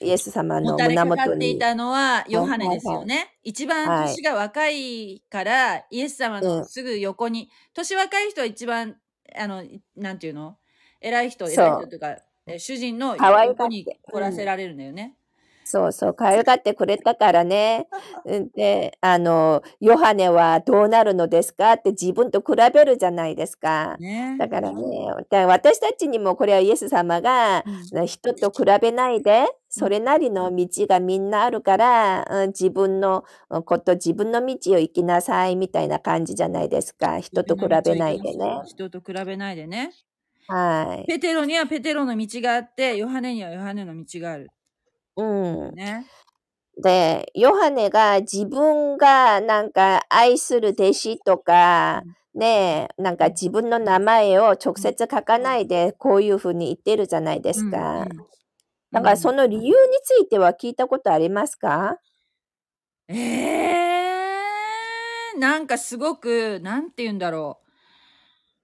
[0.00, 1.58] イエス様のもたれ胸元かかっていに。
[1.60, 3.36] たのはヨハネですよね。
[3.42, 6.44] 一番はい年が若いから、イエス様うん。
[6.44, 8.96] のすぐ横に、年若い人は一番、
[9.36, 10.56] あの、いなんていうの？
[11.00, 12.16] 偉い人、偉い人というか、
[12.46, 15.16] え主人の横に来らせられるんだよね。
[15.66, 17.88] そうそう、可愛がってくれたからね。
[18.26, 23.96] うんで、あの、ヨハネはどうなるのですかって自分と比べるじゃないですか。
[23.98, 24.36] ね。
[24.38, 24.82] だからね、
[25.30, 37.20] だ私たちにもこれはイエス様が、うん人と比べないで、それなりの道がみんなあるから、うん自分のうんこと、自分の道を行きなさいみたいな感じじゃないですか。
[37.20, 38.60] 人と比べないでね。
[38.66, 39.92] 人と比べないでね。
[40.46, 41.06] はい。
[41.06, 44.50] ペテロにはペテロの道があって、ヨハネにはヨハネの道がある。
[45.16, 45.74] うん。
[45.74, 46.06] ね。
[46.82, 52.02] で、ヨハネが自分がなんか愛する弟子とか、
[52.34, 57.78] ねえ、なんか自分の名前を直接書かないでこういうふうに言ってるじゃないですか。
[57.78, 58.08] うんうん
[58.92, 59.72] だからその理由に
[60.04, 61.98] ついては聞いたことありますか？
[63.08, 67.66] ええー、なんかすごく、なんて言うんだろう。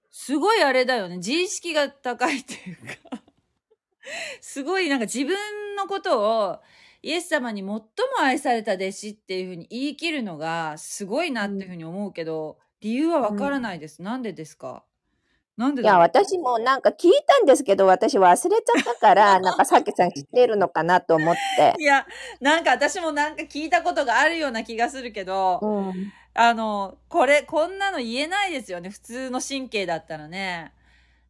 [0.09, 1.17] すごいあれだよね。
[1.17, 2.77] 自意識が高いっていう
[3.09, 3.20] か。
[4.41, 6.59] すごいなんか自分のことを
[7.01, 7.81] イエス様に最も
[8.21, 14.01] 愛された弟子っていうふうに言い切るのがすごいなっていうふうに思うけど、理由はわからないです。
[14.01, 14.83] なんでですか？
[15.57, 16.01] なんでいや、だろう？
[16.03, 21.77] 私もなんか聞いたんですけど、私忘れちゃったから、 なんかさきさん知ってるのかなと思って。
[21.79, 22.05] いや、
[22.39, 26.13] なんか私もなんか聞いたことがあるような気がするけど、うん。
[26.33, 28.89] あの、これ、こんなの言えないですよね。
[28.89, 30.73] 普通の神経だったらね。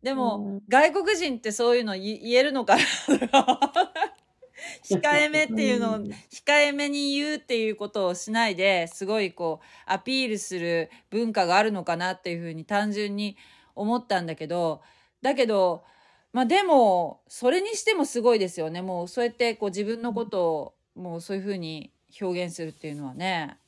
[0.04, 2.82] でも、うん外国人ってそういうの言言えるのかな
[4.84, 13.38] 控えめっていうのを、うん控えめに言うっていうことをしないで、すごいこう、アピールする文化があるのかなっていうふうに単純に
[13.76, 14.82] 思ったんだけど、
[15.22, 15.84] だけど、
[16.34, 18.82] まあでも、それにしてもすごいですよね。
[18.82, 23.61] もうそうやってこう自分のことを、もうそういうふうに表現するっていうのはね。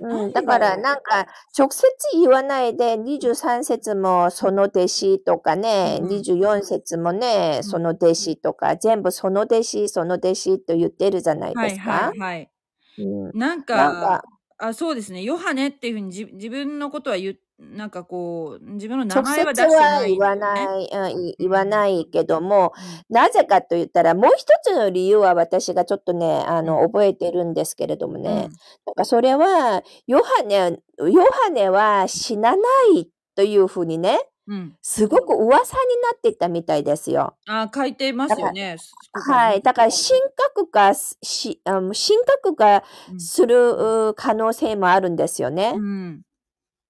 [0.00, 1.26] うん、だからなんか
[1.56, 11.90] 直接言わないで23節もその弟子とかね、うん24節もね、うんその弟子とか全部その弟子、その弟子と言ってるじゃないはいですか。
[11.90, 12.50] はいはい。
[12.98, 13.02] う
[13.34, 14.24] んなんか、なんか
[14.58, 15.22] あ、そうですね。
[15.22, 17.38] ヨハネっていうふうに自自分のことは言う、
[17.72, 22.72] なんかこう、自分の名前は出してなはい言わない、うんい言わないけども、
[23.08, 28.48] なぜかと言ったらもう一つの理由は私がちょっとね、あの、覚えてるんですけれどもうんね、
[28.86, 30.56] なんかそれは、ヨハネ、
[30.98, 32.62] ヨハネは死なな
[32.96, 34.76] いというふうにね、うん。
[34.82, 37.34] すごく噂になっていたみたいですよ。
[37.46, 38.76] あ、書いてますよね。
[39.12, 39.62] はい。
[39.62, 40.20] だから、神
[40.54, 41.92] 格化し、神
[42.26, 45.80] 格化うんするう可能性もあるんですよねう。
[45.80, 46.22] ん。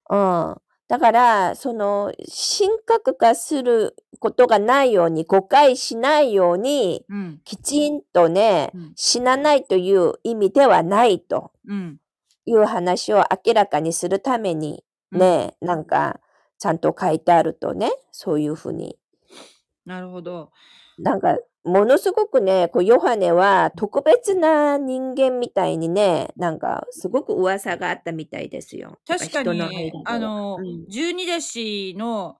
[0.09, 0.57] うん。
[0.87, 7.41] だから、その、神格化することがないように、誤解しないように、うん。
[7.43, 11.97] きちんとね、うん死なないという意味ではないとうん。
[12.45, 16.19] いう話を明らかにするために、ね、なんか、
[16.59, 18.97] ちゃんと書いてあるとね、そういうふうに。
[19.85, 20.51] なるほど。
[20.99, 28.99] なんか、ものすごくね、こう、ヨハネは特別な人間みたいにね、なんか、すごく噂があったみたいですよ。
[29.07, 29.71] 確かに人の
[30.03, 32.37] あのう、ん十二弟子の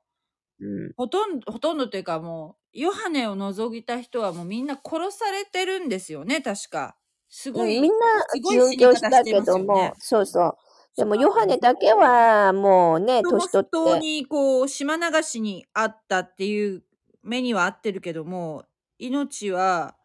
[0.60, 6.98] うんほとんど、ほとんどというかもう、ヨハネを除いた人はもうみんな殺されてるんですよね、確か。
[7.30, 7.80] すごい。
[7.80, 7.98] みんな
[8.28, 10.58] すごい殉教したけども、よねそうそう。
[10.98, 16.84] でも、ヨハネだけは、もうね、年取って、にこう島流しにあったっていう
[17.24, 18.66] 目には合ってるけども
[19.00, 19.96] 命は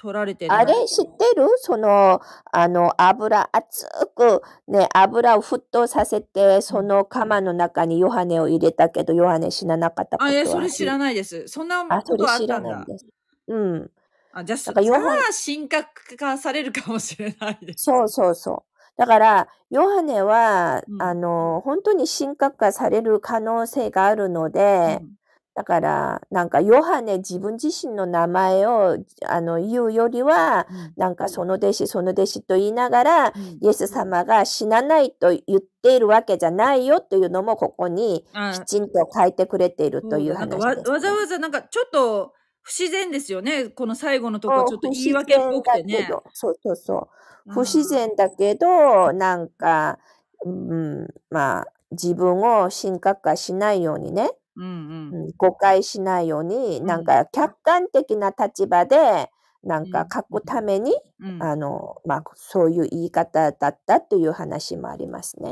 [0.00, 1.48] 取られてあれ知ってる？
[1.56, 2.20] その、
[2.52, 3.84] あの、油、熱
[4.14, 10.30] く、ね、油を沸騰させて、その釜の中にヨハネを入れたけど、ヨハネ死ななかったことは。
[10.30, 13.06] あいやそれ知らないですそんなことあったんだらないんです。
[13.48, 13.90] うん。
[14.32, 18.78] あじゃあそだからヨハネ神格化されるかもしれないですそうそうそう。
[18.96, 25.17] だから、ヨハネは、うんあの、本当に神格化される可能性があるので、うん
[25.58, 28.96] だから、なんか、ヨハネ自分自身の名前を、
[29.26, 30.92] あの、言うよりは、うん。
[30.96, 33.58] なんか、その弟子、その弟子と言いながら、うん。
[33.60, 43.64] イエス様が死なないと言っているわけじゃないよというのも、ここにあきちんと書いてくれているという話です、わわざわざなんかちょっと不自然ですよね。
[43.64, 46.08] この最後のとこうんちょっと言い訳っぽくてね。
[46.34, 47.08] そうそうそう。
[47.48, 47.54] うん。
[47.54, 49.98] 不自然だけど、なんか、
[50.44, 54.70] うん、まあ、自分を神格化しないようにね、うんう
[55.10, 55.18] ん。
[55.24, 56.90] うん誤解しないように、うん。
[56.90, 59.30] なんか客観的な立場で、
[59.62, 60.12] なんかうん。
[60.12, 61.50] 書くために、うん。
[61.50, 65.50] あの、まあ、そういう言い方だったという話もありますね。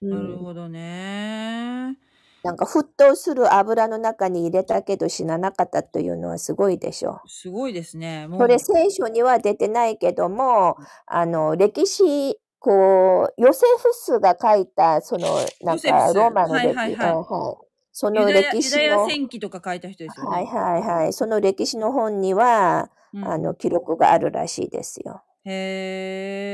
[0.00, 1.96] なるん、ほどね。
[2.42, 8.26] なんか沸騰する油の中に入れたけど死ななかったというのはすごいでしょすごいですね。
[8.26, 8.46] もう。
[8.46, 17.66] それ聖書には出てないけども、あの、歴史、こう、ヨセフスが書いた、その、なんかローマの歴史、はいはいはいうんはい
[17.98, 20.36] その歴史ユダヤの、戦記とか書いた人ですよね。
[20.36, 25.22] はいはいはい、その歴史の本には、うんあの、記録があるらしいですよ。
[25.44, 26.52] へ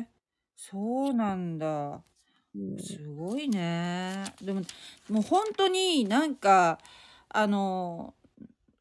[0.00, 0.08] え、
[0.56, 2.02] そうなんだ。
[2.56, 4.24] うんすごいね。
[4.42, 4.62] でも、
[5.08, 6.80] もう本当になんか、
[7.28, 8.14] あの、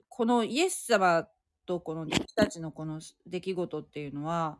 [0.09, 1.27] このイエス様
[1.67, 4.57] とこの弟子たちのこの出来事っていうのは、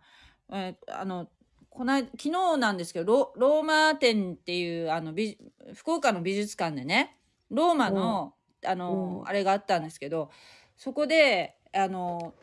[0.52, 1.28] えーあの、
[1.74, 5.40] この間昨日なんですけど、ロローマ展っていう、あの、美
[5.74, 7.18] 福岡の美術館でね、
[7.50, 9.28] ローマの、あの、うん。
[9.28, 10.30] あれがあったんですけど、
[10.78, 12.36] そこで、あの、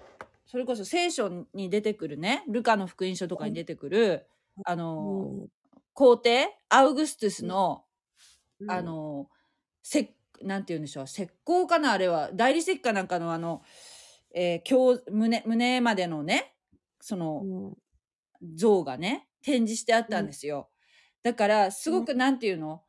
[0.47, 4.27] それこそ聖書に出てくるね、ルカの福音書とかに出てくる、
[4.65, 5.49] あの、うん。
[5.93, 7.85] 皇帝アウグストゥスの、
[8.59, 8.71] うん。
[8.71, 9.29] あの
[9.85, 10.13] 石
[10.43, 12.31] なんて言うんでしょう石膏かなあれは。
[12.33, 13.63] 大理石かなんかのあの、
[14.35, 16.55] えー胸胸胸までのね
[17.01, 17.75] そのうん
[18.55, 20.69] 像がね展示してあったんですよ。
[21.23, 22.83] だからすごくなんていうの？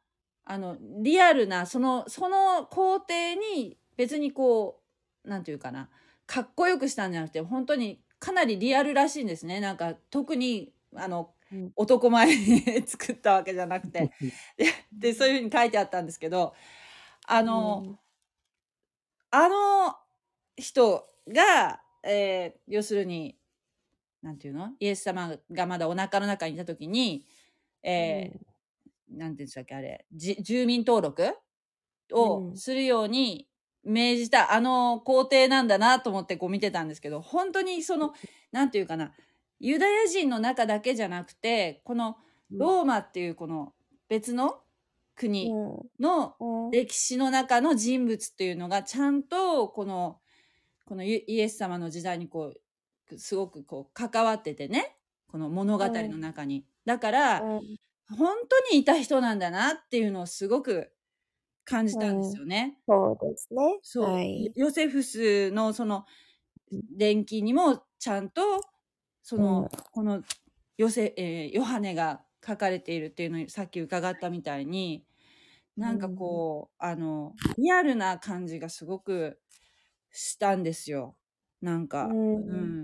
[0.44, 4.82] あのリアルなそのその皇帝に別にこ
[5.26, 5.90] うなんていうかな？
[6.26, 9.60] かっこよくしたんじゃなくて本当にかなりリアルらしいんですね。
[9.60, 11.72] なんか特にあのうん。
[11.76, 14.12] 男前に作ったわけじゃなくて。
[14.92, 16.54] でそういうふうに書いてあったんですけど
[17.28, 17.98] あの、
[19.32, 19.96] あの
[20.56, 23.38] 人が、えー要するに
[24.22, 24.70] なんていうの？
[24.80, 27.26] イエス様がまだお腹の中にいた時に、
[27.84, 30.06] えーなんていうんでしたっけあれ。
[30.14, 31.24] じ住民登録？
[31.24, 31.34] うん。
[32.52, 33.48] をするように
[33.84, 38.14] 命じたあの皇帝なんだなと思ってこう見てたんですけど本当にその
[38.52, 39.12] なんていうかな
[39.60, 42.16] ユダヤ人の中だけじゃなくてこの
[42.52, 43.74] ローマっていうこの
[44.08, 44.60] 別の
[45.16, 45.52] 国
[46.00, 46.66] のうん。
[46.66, 46.72] うん。
[46.72, 50.20] 歴史の中の人物っていうのがちゃんとこの
[50.86, 52.61] このイイエス様の時代にこう
[53.20, 54.98] すごくこう関わっててね
[55.28, 56.66] この物語の中に。
[56.86, 57.62] だからうん
[58.18, 60.92] 本当にいた人なんだなっていうのをすごく
[61.64, 62.78] 感じたんですよね。
[62.88, 63.80] そうですね。
[63.82, 64.52] そう、はい。
[64.56, 66.06] ヨセフスのその
[66.98, 68.42] 伝記にもちゃんと
[69.24, 70.24] その、うんこの
[70.78, 75.06] ヨセ、えーヨハネが書かれているっていうのをさっき伺ったみたいに
[75.78, 79.40] なんかこう、あのリアルな感じがすごく
[80.12, 81.16] したんですよ。
[81.62, 82.40] なんか、うんう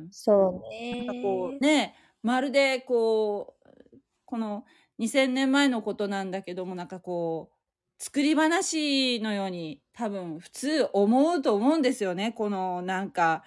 [0.08, 1.06] んそうね。
[1.06, 4.66] なんかこうねまるでこうこの
[5.00, 13.44] 2,000年前のことなんだけどもなんかこう作り話のように多分普通思うと思うんですよねこのなんか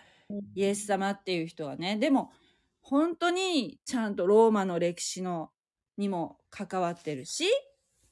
[0.54, 1.96] イエス様っていう人はね。
[1.96, 2.32] でも
[2.80, 5.50] 本当にちゃんとローマの歴史の
[5.96, 7.44] にも関わってるし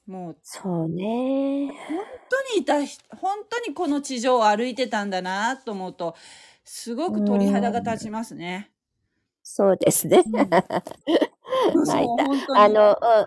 [0.07, 1.71] もうそうね。
[1.87, 1.97] 本
[2.29, 6.15] 当にいた人本当にこの地上を歩いてたんだなと思うと
[6.71, 8.69] すごく鳥肌が立ちますね。
[9.41, 10.21] そうですね。
[11.73, 12.07] そう泣い
[12.55, 13.25] あの、うん、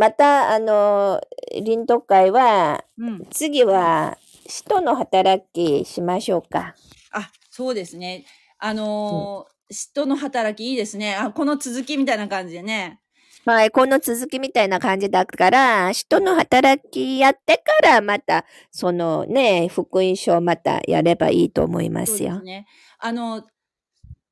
[0.00, 1.20] また、あの、
[1.60, 4.16] 臨読会は、うん次は、
[4.46, 6.76] 使徒の働きしましょうか。
[7.10, 8.24] あ、そうですね。
[8.58, 11.16] あのー、使徒の働きいいですね。
[11.16, 13.00] あ、この続きみたいな感じでね。
[13.46, 22.30] はい、この続きみたいな感じだから、使徒の働きやってからまた、そのね、福音書またやればいいと思いますよ。
[22.30, 22.66] そうですね。
[22.98, 23.44] あの、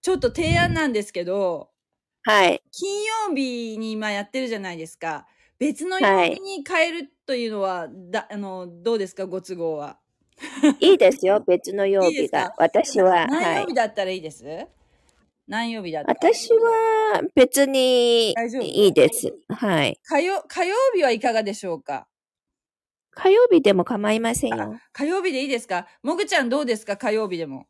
[0.02, 1.70] ちょっと提案なんですけど、
[2.24, 2.60] はい。
[2.72, 5.26] 金曜日に今やってるじゃないですか。
[5.60, 9.26] 別のはい曜日に変えるというのは、だあのどうですか？
[9.26, 9.98] ご都合は。
[10.80, 12.38] いいですよ、別の曜日いいですか？
[12.48, 12.54] が。
[12.58, 13.74] 私は、何はい曜日。
[13.74, 14.44] だったらいいです、
[15.46, 16.12] 何曜日だった？
[16.12, 18.62] ら私は別に大丈夫？
[18.62, 19.34] いいです。
[19.48, 19.98] はい。
[20.04, 22.06] 火曜火曜日はいかがでしょうか？
[23.10, 24.74] 火曜日でも構いませんよ。
[24.92, 25.86] 火曜日でいいですか？
[26.02, 26.96] もぐちゃんどうですか？
[26.96, 27.66] 火曜日でも。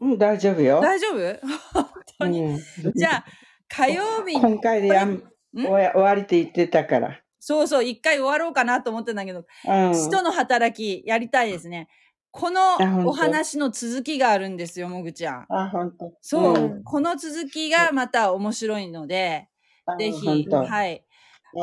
[0.00, 0.80] うん、大丈夫よ。
[0.80, 1.40] 大丈夫？
[1.72, 1.86] 本
[2.18, 2.44] 当に。
[2.44, 2.58] うん、
[2.94, 3.24] じゃあ、
[3.68, 5.22] 火曜日、今回でやん？
[5.54, 7.20] 終わ終わりって言ってたから。
[7.40, 9.94] そうそう、一回終わろうかなと思ってんだけど、うん。
[9.94, 11.88] 使徒の働きやりたいですね。
[12.30, 15.46] このお話の続きがあるんですよ、もぐちゃん。
[15.48, 16.12] あ、本当。
[16.20, 19.48] そう、うんこの続きがまた面白いので、
[19.98, 20.46] ぜひ。
[20.48, 21.04] はい。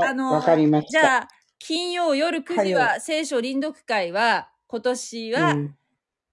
[0.03, 0.91] ああのわかりました。
[0.91, 1.27] じゃあ、
[1.59, 5.75] 金曜夜9時は聖書臨読会は、今年は、うん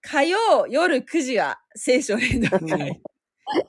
[0.05, 2.89] 火曜夜9時は聖書連読会。
[2.89, 3.01] うん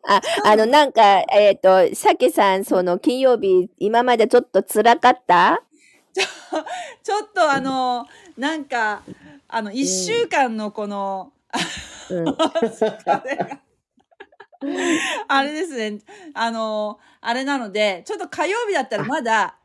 [0.07, 5.61] あ、あの、なんか、えっ、と、さけさん、その、金曜日、今までちょっと辛かった？
[7.03, 8.05] ちょっとあの、
[8.37, 9.03] なんか、
[9.53, 11.31] あの、一週間のこの、
[12.09, 12.25] うん。
[15.27, 15.99] あれですね。
[16.33, 19.59] あの、あれなので、ちょっと火曜日だったらまだ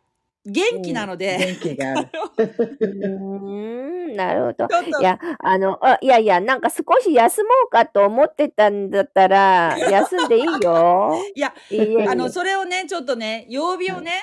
[0.45, 2.11] 元気なので、元気がある。
[2.37, 4.67] うーん、なるほど。
[4.67, 11.19] いや、あの、あいやいや、なんか少し休もうかと思ってたんだったら、 休んでいいよ。
[11.35, 11.55] いや、
[12.07, 14.23] あの、それをね、ちょっとね、曜日をね、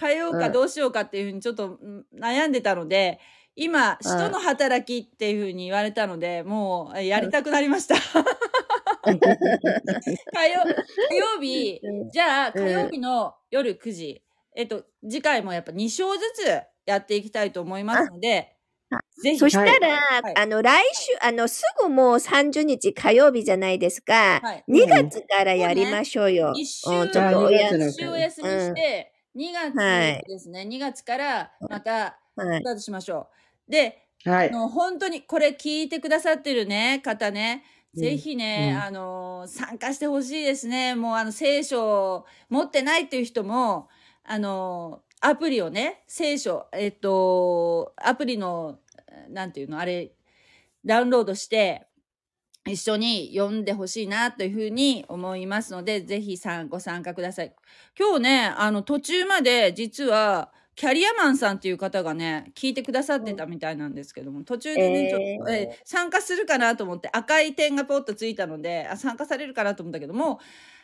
[0.00, 3.20] 変えようかうんどうしようかっていうふうにちょっとうん悩んでたので、
[3.56, 7.96] 今、使徒の働きっていうふうに言われたので、もうえやりたくなりました。
[10.32, 10.66] 火曜
[11.08, 12.10] 火曜日、うん。
[12.10, 14.22] じゃあうん火曜日の夜9時、
[14.54, 16.44] えっと、次回もやっぱ2章ずつ
[16.86, 18.56] やっていきたいと思いますので
[18.90, 20.38] あ、ぜひ、そしたら、はい。
[20.38, 24.40] あの、来週、あの、すぐもう30日火曜日じゃないですか。
[24.40, 26.52] はい、2月からやりましょうよ。
[26.54, 32.60] 一週うんちょっとお週お休みして、2はい月ですね、2月からまたはい。
[32.60, 33.35] スタートしましょう。
[33.68, 34.50] で、はい。
[34.50, 37.64] あの本当にこれ聞いてくださってるね、方ね、
[37.94, 40.94] うんぜひね、うんあの、参加してほしいですね。
[40.94, 43.88] もうあの、聖書を持ってないっていう人も、
[44.24, 48.80] あの、アプリをね、聖書、えっと、アプリの、
[49.30, 50.12] なんていうの、あれ、
[50.84, 51.86] ダウンロードして、
[52.66, 57.54] 一緒に読んでほしいなというふうに思いますので、ぜひさんご参加ください。
[57.98, 65.10] 今日ね、あの途中まで実は、キャリアマンさんっていう方がね、聞いてくださってたみたいなんですけども、途中でね、えー。
[65.10, 70.38] ちょっと、えー参加するかなと思って赤い点がポッとついたので、あ参加されるかなと思ったけども、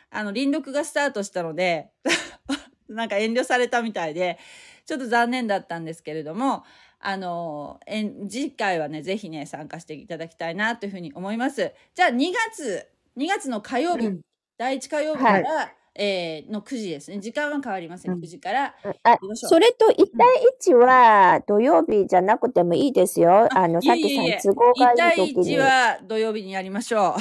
[0.09, 1.91] あの、臨読がスタートしたので、
[2.89, 4.39] なんか遠慮されたみたいで、
[4.85, 6.63] ちょっと残念だったんですけれども、
[6.99, 11.71] あの、えん次回はね、ぜひね、参加していただきたいなというふうに思います。
[11.93, 12.87] じゃあ、2月、
[13.17, 14.21] 2月の火曜日、うん。
[14.57, 17.19] 第1火曜日から、えーの9時ですね。
[17.19, 18.13] 時間は変わりません。
[18.13, 18.75] うん9時から。
[19.03, 20.27] あそれと1対
[20.71, 23.47] 1は土曜日じゃなくてもいいですよ。
[23.55, 27.15] あの、さきいえいえさん都合が1対いい時1には土曜日にやりましょ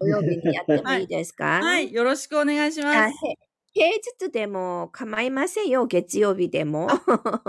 [0.00, 1.60] 土曜日にやってもいいですか？
[1.60, 1.64] う。
[1.64, 1.92] はい。
[1.92, 3.26] よろしくお願いしあます。
[3.26, 3.38] へ
[3.74, 5.86] 平日でも構いませんよ。
[5.86, 6.88] 月曜日でも。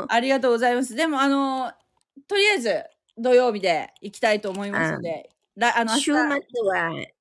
[0.07, 0.95] ありがとうございます。
[0.95, 1.71] でも、あの、
[2.27, 2.83] とりあえず
[3.17, 6.39] 土曜日で行きたいと思いますので、らあの、週末は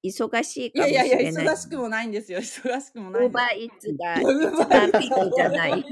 [0.04, 1.46] 忙しいかもしいやいやいや、れない。
[1.46, 2.38] 忙しくもないんですよ。
[2.38, 5.84] 忙しくもないんでオーバーイーツが一番ピークじゃない。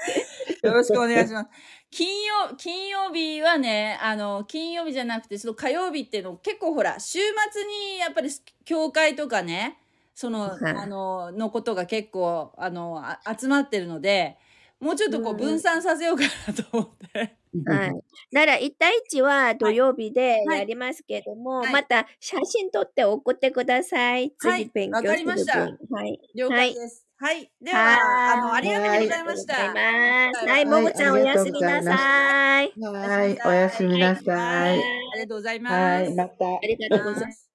[0.00, 0.66] す。
[0.66, 1.50] よろしくお願いします。
[1.90, 7.18] 金曜、金曜日はね、あの、金曜日じゃなくて、その火曜日っていうの結構ほら、週
[7.52, 8.30] 末にやっぱり
[8.64, 9.78] 教会とかね、
[10.14, 14.36] その、はいあの、のことが結構、あの、あ集まってるので、
[14.80, 17.36] もうちょっとこううん分散させようかなと思って。
[17.66, 17.92] はい。
[18.30, 24.32] なら、1対1は土曜日ではいやりますけども、はいまた写真撮って送ってください。
[24.38, 25.24] はい次勉わか強する分。
[25.24, 25.58] りました
[25.90, 26.20] はい。
[26.34, 27.04] 了解です。
[27.16, 27.50] はい。
[27.60, 29.54] では、はいあの、ありがとうございました。
[29.54, 32.72] ははいい、ももちゃんおやすみなさい。
[32.76, 33.38] はい。
[33.44, 34.80] おやすみなさはいい。
[34.80, 35.74] ありがとうございます。
[35.74, 36.14] はい。
[36.14, 36.46] また。
[36.46, 37.48] ありがとうございます。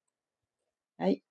[0.97, 1.23] はい。